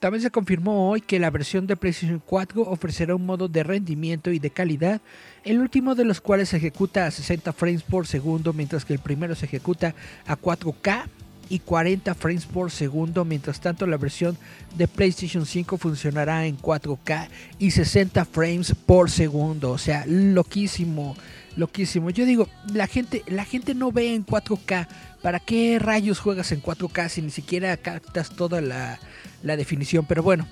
[0.00, 4.30] También se confirmó hoy que la versión de PlayStation 4 ofrecerá un modo de rendimiento
[4.30, 5.00] y de calidad,
[5.48, 8.98] el último de los cuales se ejecuta a 60 frames por segundo, mientras que el
[8.98, 9.94] primero se ejecuta
[10.26, 11.06] a 4K
[11.48, 13.24] y 40 frames por segundo.
[13.24, 14.36] Mientras tanto, la versión
[14.76, 19.70] de PlayStation 5 funcionará en 4K y 60 frames por segundo.
[19.70, 21.16] O sea, loquísimo,
[21.56, 22.10] loquísimo.
[22.10, 24.86] Yo digo, la gente, la gente no ve en 4K.
[25.22, 28.98] ¿Para qué rayos juegas en 4K si ni siquiera captas toda la,
[29.42, 30.04] la definición?
[30.06, 30.46] Pero bueno,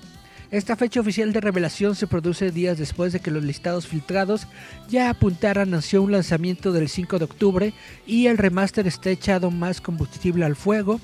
[0.49, 4.47] esta fecha oficial de revelación se produce días después de que los listados filtrados
[4.87, 7.73] ya apuntaran hacia un lanzamiento del 5 de octubre
[8.05, 11.01] y el remaster está echado más combustible al fuego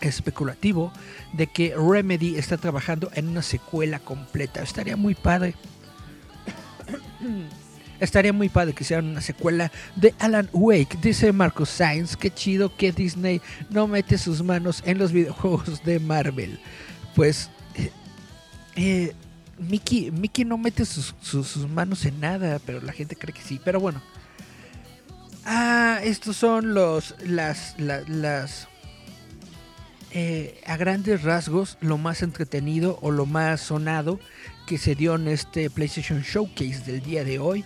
[0.00, 0.92] especulativo
[1.32, 4.62] de que Remedy está trabajando en una secuela completa.
[4.62, 5.54] Estaría muy padre.
[8.00, 10.98] Estaría muy padre que hicieran una secuela de Alan Wake.
[11.00, 16.00] Dice Marcos Sainz, qué chido que Disney no mete sus manos en los videojuegos de
[16.00, 16.58] Marvel.
[17.14, 17.48] Pues
[18.76, 19.14] eh,
[19.58, 21.14] Mickey, Mickey no mete sus,
[21.68, 23.60] manos en nada, pero la gente cree que sí.
[23.64, 24.02] Pero bueno.
[25.44, 28.68] Ah, estos son los las las,
[30.12, 34.20] eh, a grandes rasgos lo más entretenido o lo más sonado
[34.66, 37.64] que se dio en este PlayStation Showcase del día de hoy.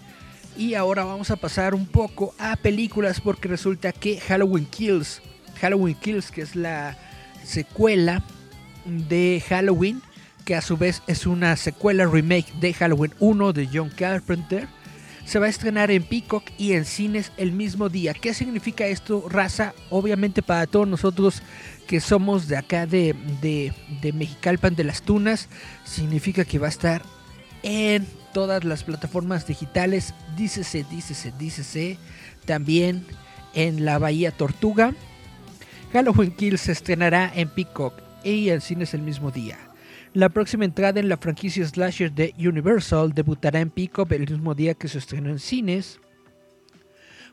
[0.56, 5.20] Y ahora vamos a pasar un poco a películas porque resulta que Halloween Kills,
[5.60, 6.96] Halloween Kills, que es la
[7.44, 8.24] secuela
[8.86, 10.00] de Halloween,
[10.46, 14.68] que a su vez es una secuela remake de Halloween 1 de John Carpenter,
[15.26, 18.14] se va a estrenar en Peacock y en cines el mismo día.
[18.14, 19.74] ¿Qué significa esto, raza?
[19.90, 21.42] Obviamente para todos nosotros
[21.88, 25.48] que somos de acá de, de, de Mexicalpan de las Tunas,
[25.84, 27.02] significa que va a estar
[27.64, 31.98] en todas las plataformas digitales, dícese, dícese, dícese,
[32.44, 33.04] también
[33.52, 34.94] en la Bahía Tortuga.
[35.92, 39.65] Halloween Kills se estrenará en Peacock y en cines el mismo día.
[40.16, 44.72] La próxima entrada en la franquicia slasher de Universal debutará en Peacock el mismo día
[44.72, 46.00] que se estrenó en cines.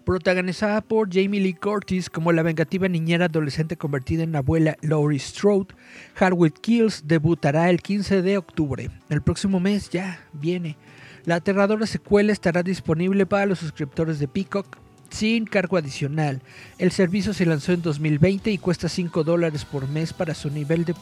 [0.04, 5.74] Protagonizada por Jamie Lee Curtis como la vengativa niñera adolescente convertida en abuela Laurie Strode,
[6.16, 8.90] Halloween Kills debutará el 15 de octubre.
[9.08, 10.76] El próximo mes ya viene.
[11.24, 14.78] La aterradora secuela estará disponible para los suscriptores de Peacock
[15.10, 16.42] sin cargo adicional.
[16.80, 20.84] El servicio se lanzó en 2020 y cuesta 5 dólares por mes para su nivel
[20.84, 20.96] de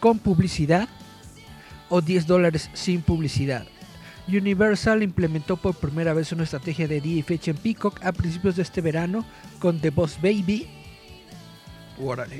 [0.00, 0.88] con publicidad
[1.88, 3.66] o 10 dólares sin publicidad.
[4.28, 8.80] Universal implementó por primera vez una estrategia de fecha en Peacock a principios de este
[8.80, 9.24] verano
[9.58, 10.68] con The Boss Baby.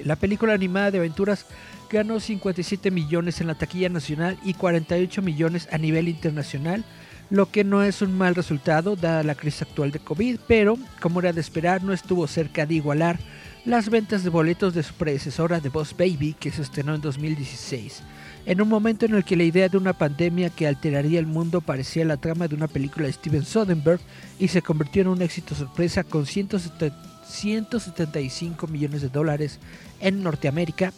[0.04, 1.44] La película animada de aventuras
[1.90, 6.84] ganó 57 millones en la taquilla nacional y 48 millones a nivel internacional,
[7.28, 11.20] lo que no es un mal resultado dada la crisis actual de COVID, pero como
[11.20, 13.18] era de esperar no estuvo cerca de igualar
[13.64, 18.02] las ventas de boletos de su predecesora The Boss Baby que se estrenó en 2016.
[18.46, 21.60] En un momento en el que la idea de una pandemia que alteraría el mundo
[21.60, 24.00] parecía la trama de una película de Steven Soderbergh
[24.38, 29.58] y se convirtió en un éxito sorpresa con 175 millones de dólares
[30.00, 30.94] en Norteamérica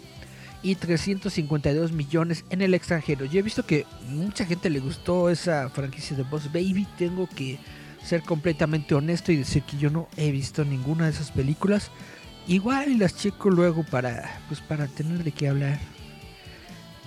[0.62, 3.24] y 352 millones en el extranjero.
[3.24, 6.86] Yo he visto que mucha gente le gustó esa franquicia de Boss Baby.
[6.96, 7.58] Tengo que
[8.04, 11.90] ser completamente honesto y decir que yo no he visto ninguna de esas películas.
[12.46, 15.78] Igual las checo luego para pues para tener de qué hablar.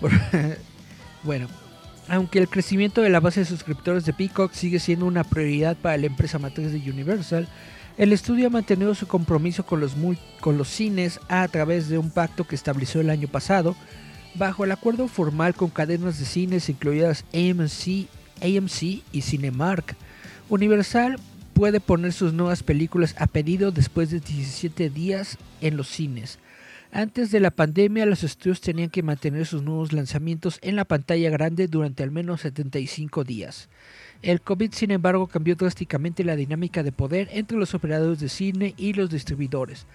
[1.23, 1.47] bueno,
[2.07, 5.97] aunque el crecimiento de la base de suscriptores de Peacock sigue siendo una prioridad para
[5.97, 7.47] la empresa matriz de Universal,
[7.97, 9.93] el estudio ha mantenido su compromiso con los,
[10.41, 13.75] con los cines a través de un pacto que estableció el año pasado,
[14.35, 18.07] bajo el acuerdo formal con cadenas de cines incluidas AMC,
[18.41, 19.95] AMC y Cinemark.
[20.49, 21.17] Universal
[21.55, 26.37] puede poner sus nuevas películas a pedido después de 17 días en los cines.
[26.91, 31.29] Antes de la pandemia, los estudios tenían que mantener sus nuevos lanzamientos en la pantalla
[31.29, 33.69] grande durante al menos 75 días.
[34.21, 38.73] El COVID, sin embargo, cambió drásticamente la dinámica de poder entre los operadores de cine
[38.75, 39.87] y los distribuidores.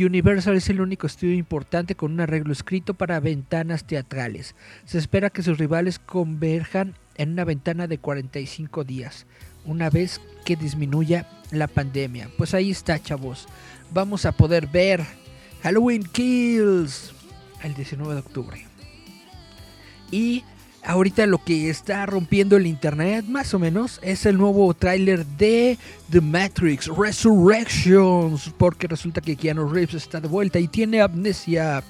[0.00, 4.54] Universal es el único estudio importante con un arreglo escrito para ventanas teatrales.
[4.86, 9.26] Se espera que sus rivales converjan en una ventana de 45 días,
[9.66, 12.30] una vez que disminuya la pandemia.
[12.36, 13.46] Pues ahí está, chavos.
[13.92, 15.04] Vamos a poder ver
[15.62, 17.12] Halloween Kills
[17.62, 18.66] el 19 de octubre.
[20.10, 20.44] Y
[20.84, 25.78] ahorita lo que está rompiendo el internet, más o menos, es el nuevo tráiler de
[26.10, 28.52] The Matrix Resurrections.
[28.58, 31.82] Porque resulta que Keanu Reeves está de vuelta y tiene amnesia.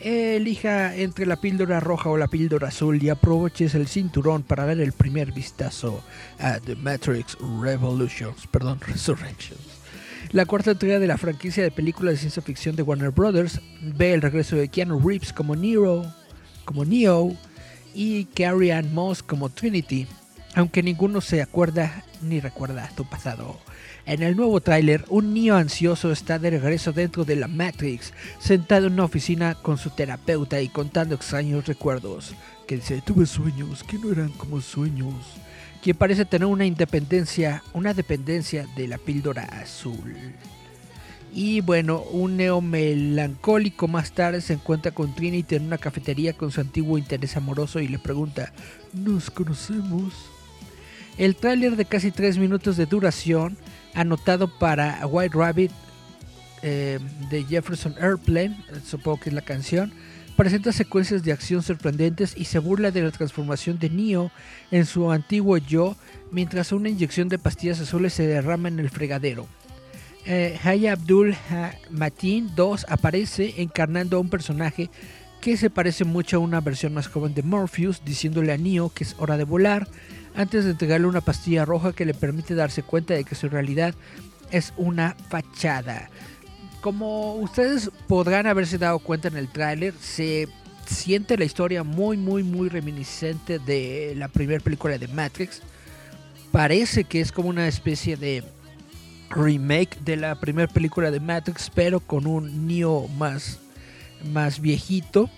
[0.00, 4.80] Elija entre la píldora roja o la píldora azul y aproveches el cinturón para ver
[4.80, 6.02] el primer vistazo
[6.38, 9.82] a The Matrix Revolutions, perdón, Resurrections.
[10.30, 14.14] La cuarta entrega de la franquicia de películas de ciencia ficción de Warner Brothers ve
[14.14, 16.10] el regreso de Keanu Reeves como Neo,
[16.64, 17.36] como Neo
[17.94, 20.06] y Carrie Ann Moss como Trinity,
[20.54, 23.58] aunque ninguno se acuerda ni recuerda tu pasado.
[24.04, 28.86] En el nuevo tráiler, un Neo ansioso está de regreso dentro de la Matrix, sentado
[28.86, 32.34] en una oficina con su terapeuta y contando extraños recuerdos,
[32.66, 35.14] que dice, tuve sueños que no eran como sueños
[35.82, 40.14] quien parece tener una independencia, una dependencia de la píldora azul.
[41.34, 46.52] Y bueno, un neo melancólico más tarde se encuentra con Trinity en una cafetería con
[46.52, 48.52] su antiguo interés amoroso y le pregunta,
[48.92, 50.14] ¿nos conocemos?
[51.18, 53.56] El tráiler de casi 3 minutos de duración,
[53.94, 55.70] anotado para White Rabbit
[56.62, 56.98] eh,
[57.30, 59.92] de Jefferson Airplane, supongo que es la canción,
[60.36, 64.30] presenta secuencias de acción sorprendentes y se burla de la transformación de Neo
[64.70, 65.96] en su antiguo yo
[66.30, 69.46] mientras una inyección de pastillas azules se derrama en el fregadero.
[70.24, 71.34] Eh, Haya Abdul
[71.90, 74.88] Matin II aparece encarnando a un personaje
[75.40, 79.02] que se parece mucho a una versión más joven de Morpheus, diciéndole a Neo que
[79.02, 79.88] es hora de volar,
[80.34, 83.94] antes de entregarle una pastilla roja que le permite darse cuenta de que su realidad
[84.50, 86.10] es una fachada.
[86.80, 90.48] Como ustedes podrán haberse dado cuenta en el tráiler, se
[90.86, 95.62] siente la historia muy, muy, muy reminiscente de la primera película de Matrix.
[96.50, 98.44] Parece que es como una especie de
[99.30, 103.58] remake de la primera película de Matrix, pero con un Neo más,
[104.32, 105.30] más viejito.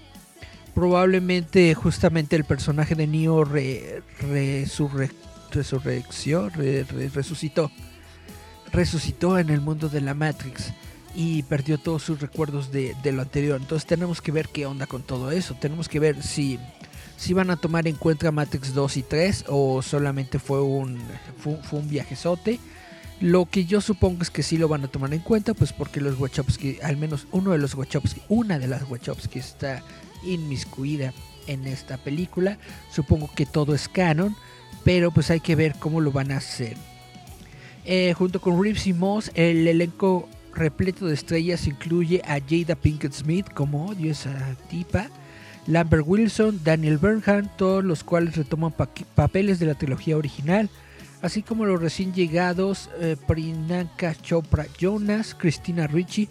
[0.74, 6.52] Probablemente justamente el personaje de Neo re, resurrección,
[7.14, 7.70] resucitó.
[8.72, 10.72] Resucitó en el mundo de la Matrix
[11.14, 13.60] y perdió todos sus recuerdos de, lo anterior.
[13.60, 15.54] Entonces tenemos que ver qué onda con todo eso.
[15.54, 16.58] Tenemos que ver si,
[17.16, 20.98] si van a tomar en cuenta Matrix 2 y 3 o solamente fue un,
[21.38, 22.58] fue, un viajezote.
[23.20, 26.00] Lo que yo supongo es que sí lo van a tomar en cuenta, pues porque
[26.00, 29.84] los Wachowski, al menos uno de los Wachowski, una de las Wachowski está
[30.26, 31.12] inmiscuida
[31.46, 32.58] en esta película.
[32.90, 34.36] Supongo que todo es canon,
[34.84, 36.76] pero pues hay que ver cómo lo van a hacer.
[37.84, 43.12] Eh, junto con Reeves y Moss, el elenco repleto de estrellas incluye a Jada Pinkett
[43.12, 45.10] Smith como odio esa tipa,
[45.66, 48.72] Lambert Wilson, Daniel Bernhardt, todos los cuales retoman
[49.14, 50.70] papeles de la trilogía original,
[51.22, 56.28] así como los recién llegados eh, Priyanka Chopra Jonas, Christina Ricci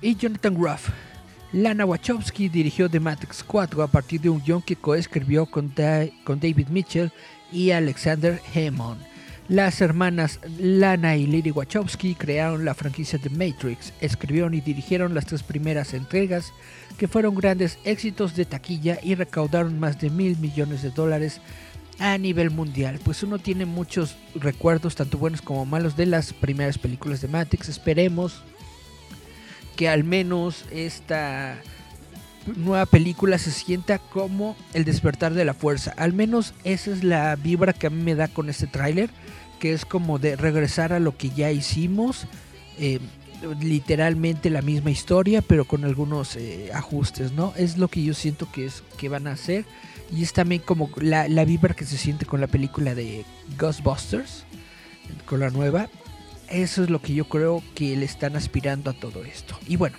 [0.00, 0.90] y Jonathan Groff.
[1.54, 5.72] Lana Wachowski dirigió The Matrix 4 a partir de un guion que coescribió con,
[6.24, 7.12] con David Mitchell
[7.52, 9.00] y Alexander Hammond.
[9.46, 15.26] Las hermanas Lana y Lily Wachowski crearon la franquicia The Matrix, escribieron y dirigieron las
[15.26, 16.52] tres primeras entregas
[16.98, 21.40] que fueron grandes éxitos de taquilla y recaudaron más de mil millones de dólares
[22.00, 22.98] a nivel mundial.
[23.04, 27.68] Pues uno tiene muchos recuerdos, tanto buenos como malos, de las primeras películas de Matrix.
[27.68, 28.42] Esperemos
[29.76, 31.60] que al menos esta
[32.56, 35.94] nueva película se sienta como el despertar de la fuerza.
[35.96, 39.10] Al menos esa es la vibra que a mí me da con este tráiler,
[39.58, 42.26] que es como de regresar a lo que ya hicimos.
[42.78, 43.00] Eh,
[43.60, 47.52] literalmente la misma historia, pero con algunos eh, ajustes, ¿no?
[47.56, 49.64] Es lo que yo siento que es que van a hacer.
[50.10, 53.24] Y es también como la, la vibra que se siente con la película de
[53.58, 54.44] Ghostbusters,
[55.26, 55.88] con la nueva.
[56.54, 59.58] Eso es lo que yo creo que le están aspirando a todo esto.
[59.66, 59.96] Y bueno,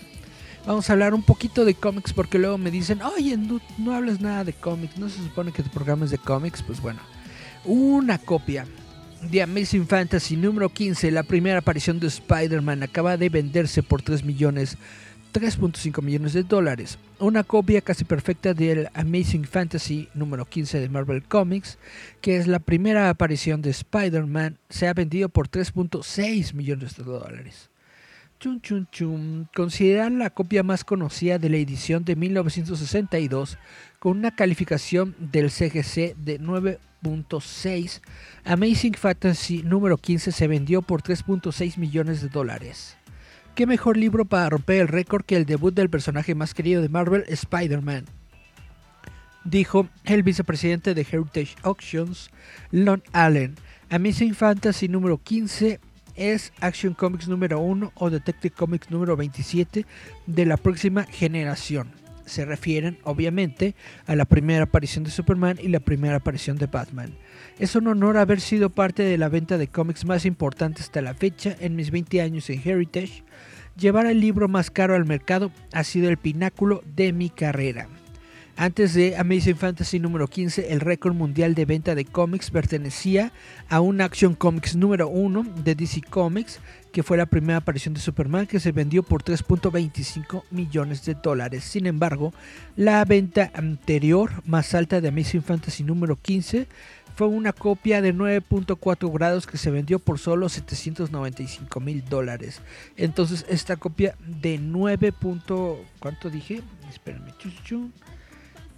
[0.66, 4.22] vamos a hablar un poquito de cómics porque luego me dicen, oye, no, no hablas
[4.22, 6.64] nada de cómics, no se supone que tu programa es de cómics.
[6.64, 7.02] Pues bueno,
[7.66, 8.66] una copia
[9.30, 14.24] de Amazing Fantasy número 15, la primera aparición de Spider-Man, acaba de venderse por 3
[14.24, 14.78] millones
[15.36, 16.98] 3.5 millones de dólares.
[17.20, 21.78] Una copia casi perfecta del Amazing Fantasy número 15 de Marvel Comics,
[22.22, 27.70] que es la primera aparición de Spider-Man, se ha vendido por 3.6 millones de dólares.
[28.40, 29.50] Chun chun chun.
[29.54, 33.58] Consideran la copia más conocida de la edición de 1962
[34.00, 38.00] con una calificación del CGC de 9.6.
[38.46, 42.96] Amazing Fantasy número 15 se vendió por 3.6 millones de dólares.
[43.56, 46.90] ¿Qué mejor libro para romper el récord que el debut del personaje más querido de
[46.90, 48.04] Marvel, Spider-Man?
[49.46, 52.32] Dijo el vicepresidente de Heritage Auctions,
[52.72, 53.56] Lon Allen.
[53.90, 55.80] Amazing Fantasy número 15
[56.16, 59.86] es Action Comics número 1 o Detective Comics número 27
[60.26, 61.92] de la próxima generación.
[62.26, 63.74] Se refieren, obviamente,
[64.06, 67.14] a la primera aparición de Superman y la primera aparición de Batman.
[67.58, 71.14] Es un honor haber sido parte de la venta de cómics más importante hasta la
[71.14, 73.24] fecha en mis 20 años en Heritage
[73.78, 77.88] llevar el libro más caro al mercado ha sido el pináculo de mi carrera.
[78.58, 83.34] Antes de Amazing Fantasy número 15, el récord mundial de venta de cómics pertenecía
[83.68, 86.62] a un Action Comics número 1 de DC Comics,
[86.94, 91.66] que fue la primera aparición de Superman que se vendió por 3.25 millones de dólares.
[91.66, 92.34] Sin embargo,
[92.78, 96.68] la venta anterior más alta de Amazing Fantasy número 15
[97.16, 102.60] fue una copia de 9.4 grados que se vendió por solo 795 mil dólares.
[102.98, 105.14] Entonces esta copia de 9.
[106.00, 106.62] ¿Cuánto dije?
[106.90, 107.34] Espérenme.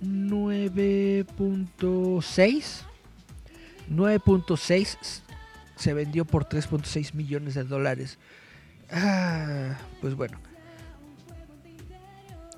[0.01, 2.81] 9.6.
[3.89, 5.21] 9.6
[5.75, 8.19] se vendió por 3.6 millones de dólares.
[8.91, 10.37] Ah, pues bueno.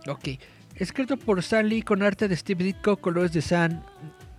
[0.07, 0.27] Ok.
[0.75, 3.83] Escrito por Stan Lee con arte de Steve Ditko, colores de San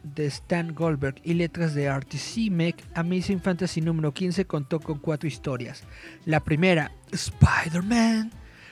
[0.02, 5.28] de Stan Goldberg y letras de Artie Simek, Amazing Fantasy número 15 contó con cuatro
[5.28, 5.84] historias.
[6.24, 8.30] La primera, Spider-Man,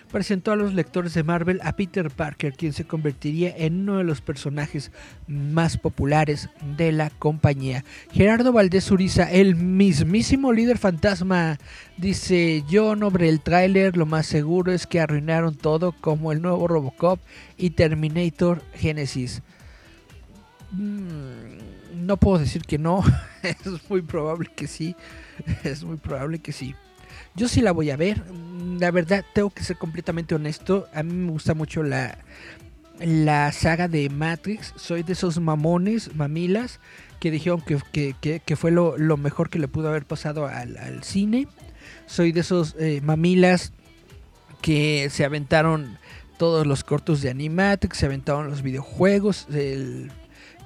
[0.09, 4.05] presentó a los lectores de Marvel a Peter Parker, quien se convertiría en uno de
[4.05, 4.91] los personajes
[5.27, 7.85] más populares de la compañía.
[8.11, 11.59] Gerardo Valdés Uriza, el mismísimo líder fantasma,
[11.99, 16.43] dice: Yo no veré el tráiler, lo más seguro es que arruinaron todo, como el
[16.43, 17.21] nuevo Robocop
[17.57, 19.43] y Terminator Genesis.
[20.73, 23.03] Mm, no puedo decir que no.
[23.43, 24.97] es muy probable que sí.
[25.65, 26.75] Es muy probable que sí.
[27.35, 28.25] Yo sí la voy a ver.
[28.33, 30.89] Mm, la verdad, tengo que ser completamente honesto.
[30.95, 32.19] A mí me gusta mucho la,
[33.01, 34.75] la saga de Matrix.
[34.77, 36.81] Soy de esos mamones, mamilas,
[37.21, 41.49] que dijeron que, fue lo, mejor que le pudo haber pasado al, cine.
[42.07, 43.73] Soy de esos eh, mamilas
[44.63, 45.99] que se aventaron
[46.39, 50.11] todos los cortos de Animatrix, se aventaron los videojuegos, el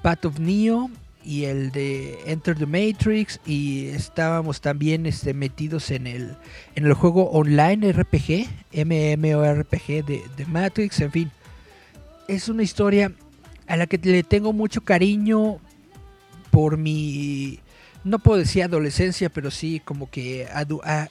[0.03, 0.91] Path of Neo
[1.23, 6.35] y el de Enter the Matrix y estábamos también este, metidos en el,
[6.75, 8.47] en el juego online RPG,
[8.85, 11.31] MMORPG de, de Matrix, en fin.
[12.27, 13.13] Es una historia
[13.67, 15.59] a la que le tengo mucho cariño
[16.51, 17.59] por mi,
[18.03, 20.47] no puedo decir adolescencia, pero sí como que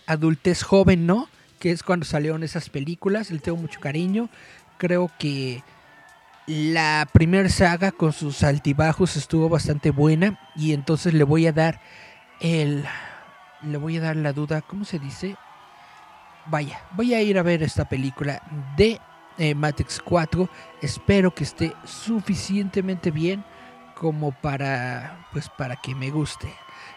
[0.07, 1.29] adultez joven, ¿no?
[1.59, 4.29] Que es cuando salieron esas películas, le tengo mucho cariño.
[4.77, 5.63] Creo que
[6.47, 11.81] la primera saga con sus altibajos estuvo bastante buena y entonces le voy a dar
[12.41, 12.85] el
[13.63, 15.37] le voy a dar la duda, ¿cómo se dice?
[16.47, 18.43] Vaya, voy a ir a ver esta película
[18.77, 19.01] de
[19.39, 20.49] eh, Matrix 4.
[20.81, 23.45] Espero que esté suficientemente bien
[23.95, 26.53] como para pues para que me guste.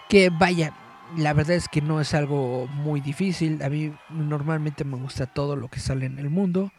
[0.09, 0.73] Que vaya,
[1.17, 3.61] la verdad es que no es algo muy difícil.
[3.61, 6.71] A mí normalmente me gusta todo lo que sale en el mundo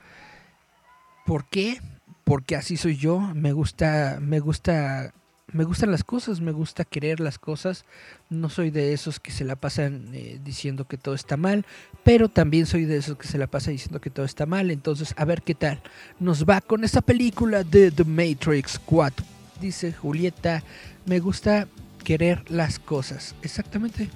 [1.27, 1.81] ¿Por qué?
[2.27, 3.20] Porque así soy yo.
[3.20, 5.14] Me gusta, me gusta,
[5.53, 7.85] me gustan las cosas, me gusta querer las cosas.
[8.31, 11.64] No soy de esos que se la pasan eh, diciendo que todo está mal,
[12.03, 14.72] pero también soy de esos que se la pasa diciendo que todo está mal.
[14.72, 15.81] Entonces, a ver qué tal
[16.18, 19.24] nos va con esta película de The Matrix 4.
[19.61, 20.64] Dice Julieta,
[21.05, 21.68] me gusta
[22.03, 23.37] querer las cosas.
[23.43, 24.11] Exactamente.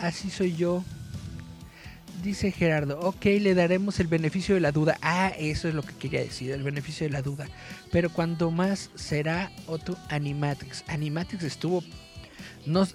[0.00, 0.84] Así soy yo.
[2.22, 4.98] Dice Gerardo, ok, le daremos el beneficio de la duda.
[5.00, 7.46] Ah, eso es lo que quería decir, el beneficio de la duda.
[7.90, 10.84] Pero cuando más será otro Animatrix.
[10.88, 11.82] Animatrix estuvo,
[12.66, 12.86] no,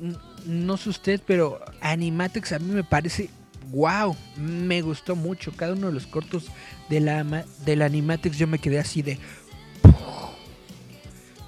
[0.45, 3.29] no sé usted, pero Animatrix a mí me parece,
[3.71, 5.51] wow, me gustó mucho.
[5.53, 6.45] Cada uno de los cortos
[6.89, 7.23] de la,
[7.65, 9.17] del Animatrix yo me quedé así de...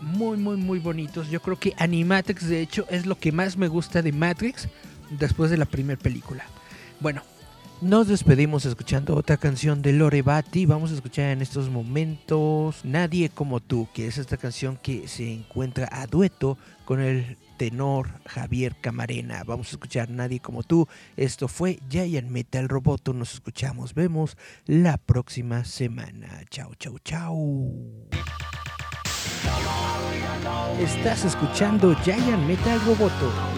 [0.02, 1.30] Muy, muy, muy bonitos.
[1.30, 4.68] Yo creo que Animatrix de hecho es lo que más me gusta de Matrix
[5.12, 6.46] después de la primera película.
[7.00, 7.22] Bueno,
[7.82, 10.66] nos despedimos escuchando otra canción de Lore Bati.
[10.66, 15.32] Vamos a escuchar en estos momentos Nadie como tú, que es esta canción que se
[15.32, 19.44] encuentra a dueto con el tenor Javier Camarena.
[19.44, 20.88] Vamos a escuchar Nadie como tú.
[21.16, 23.14] Esto fue Giant Metal Roboto.
[23.14, 26.44] Nos escuchamos, vemos la próxima semana.
[26.50, 27.72] Chao, chao, chao.
[30.80, 33.57] Estás escuchando Giant Metal Roboto.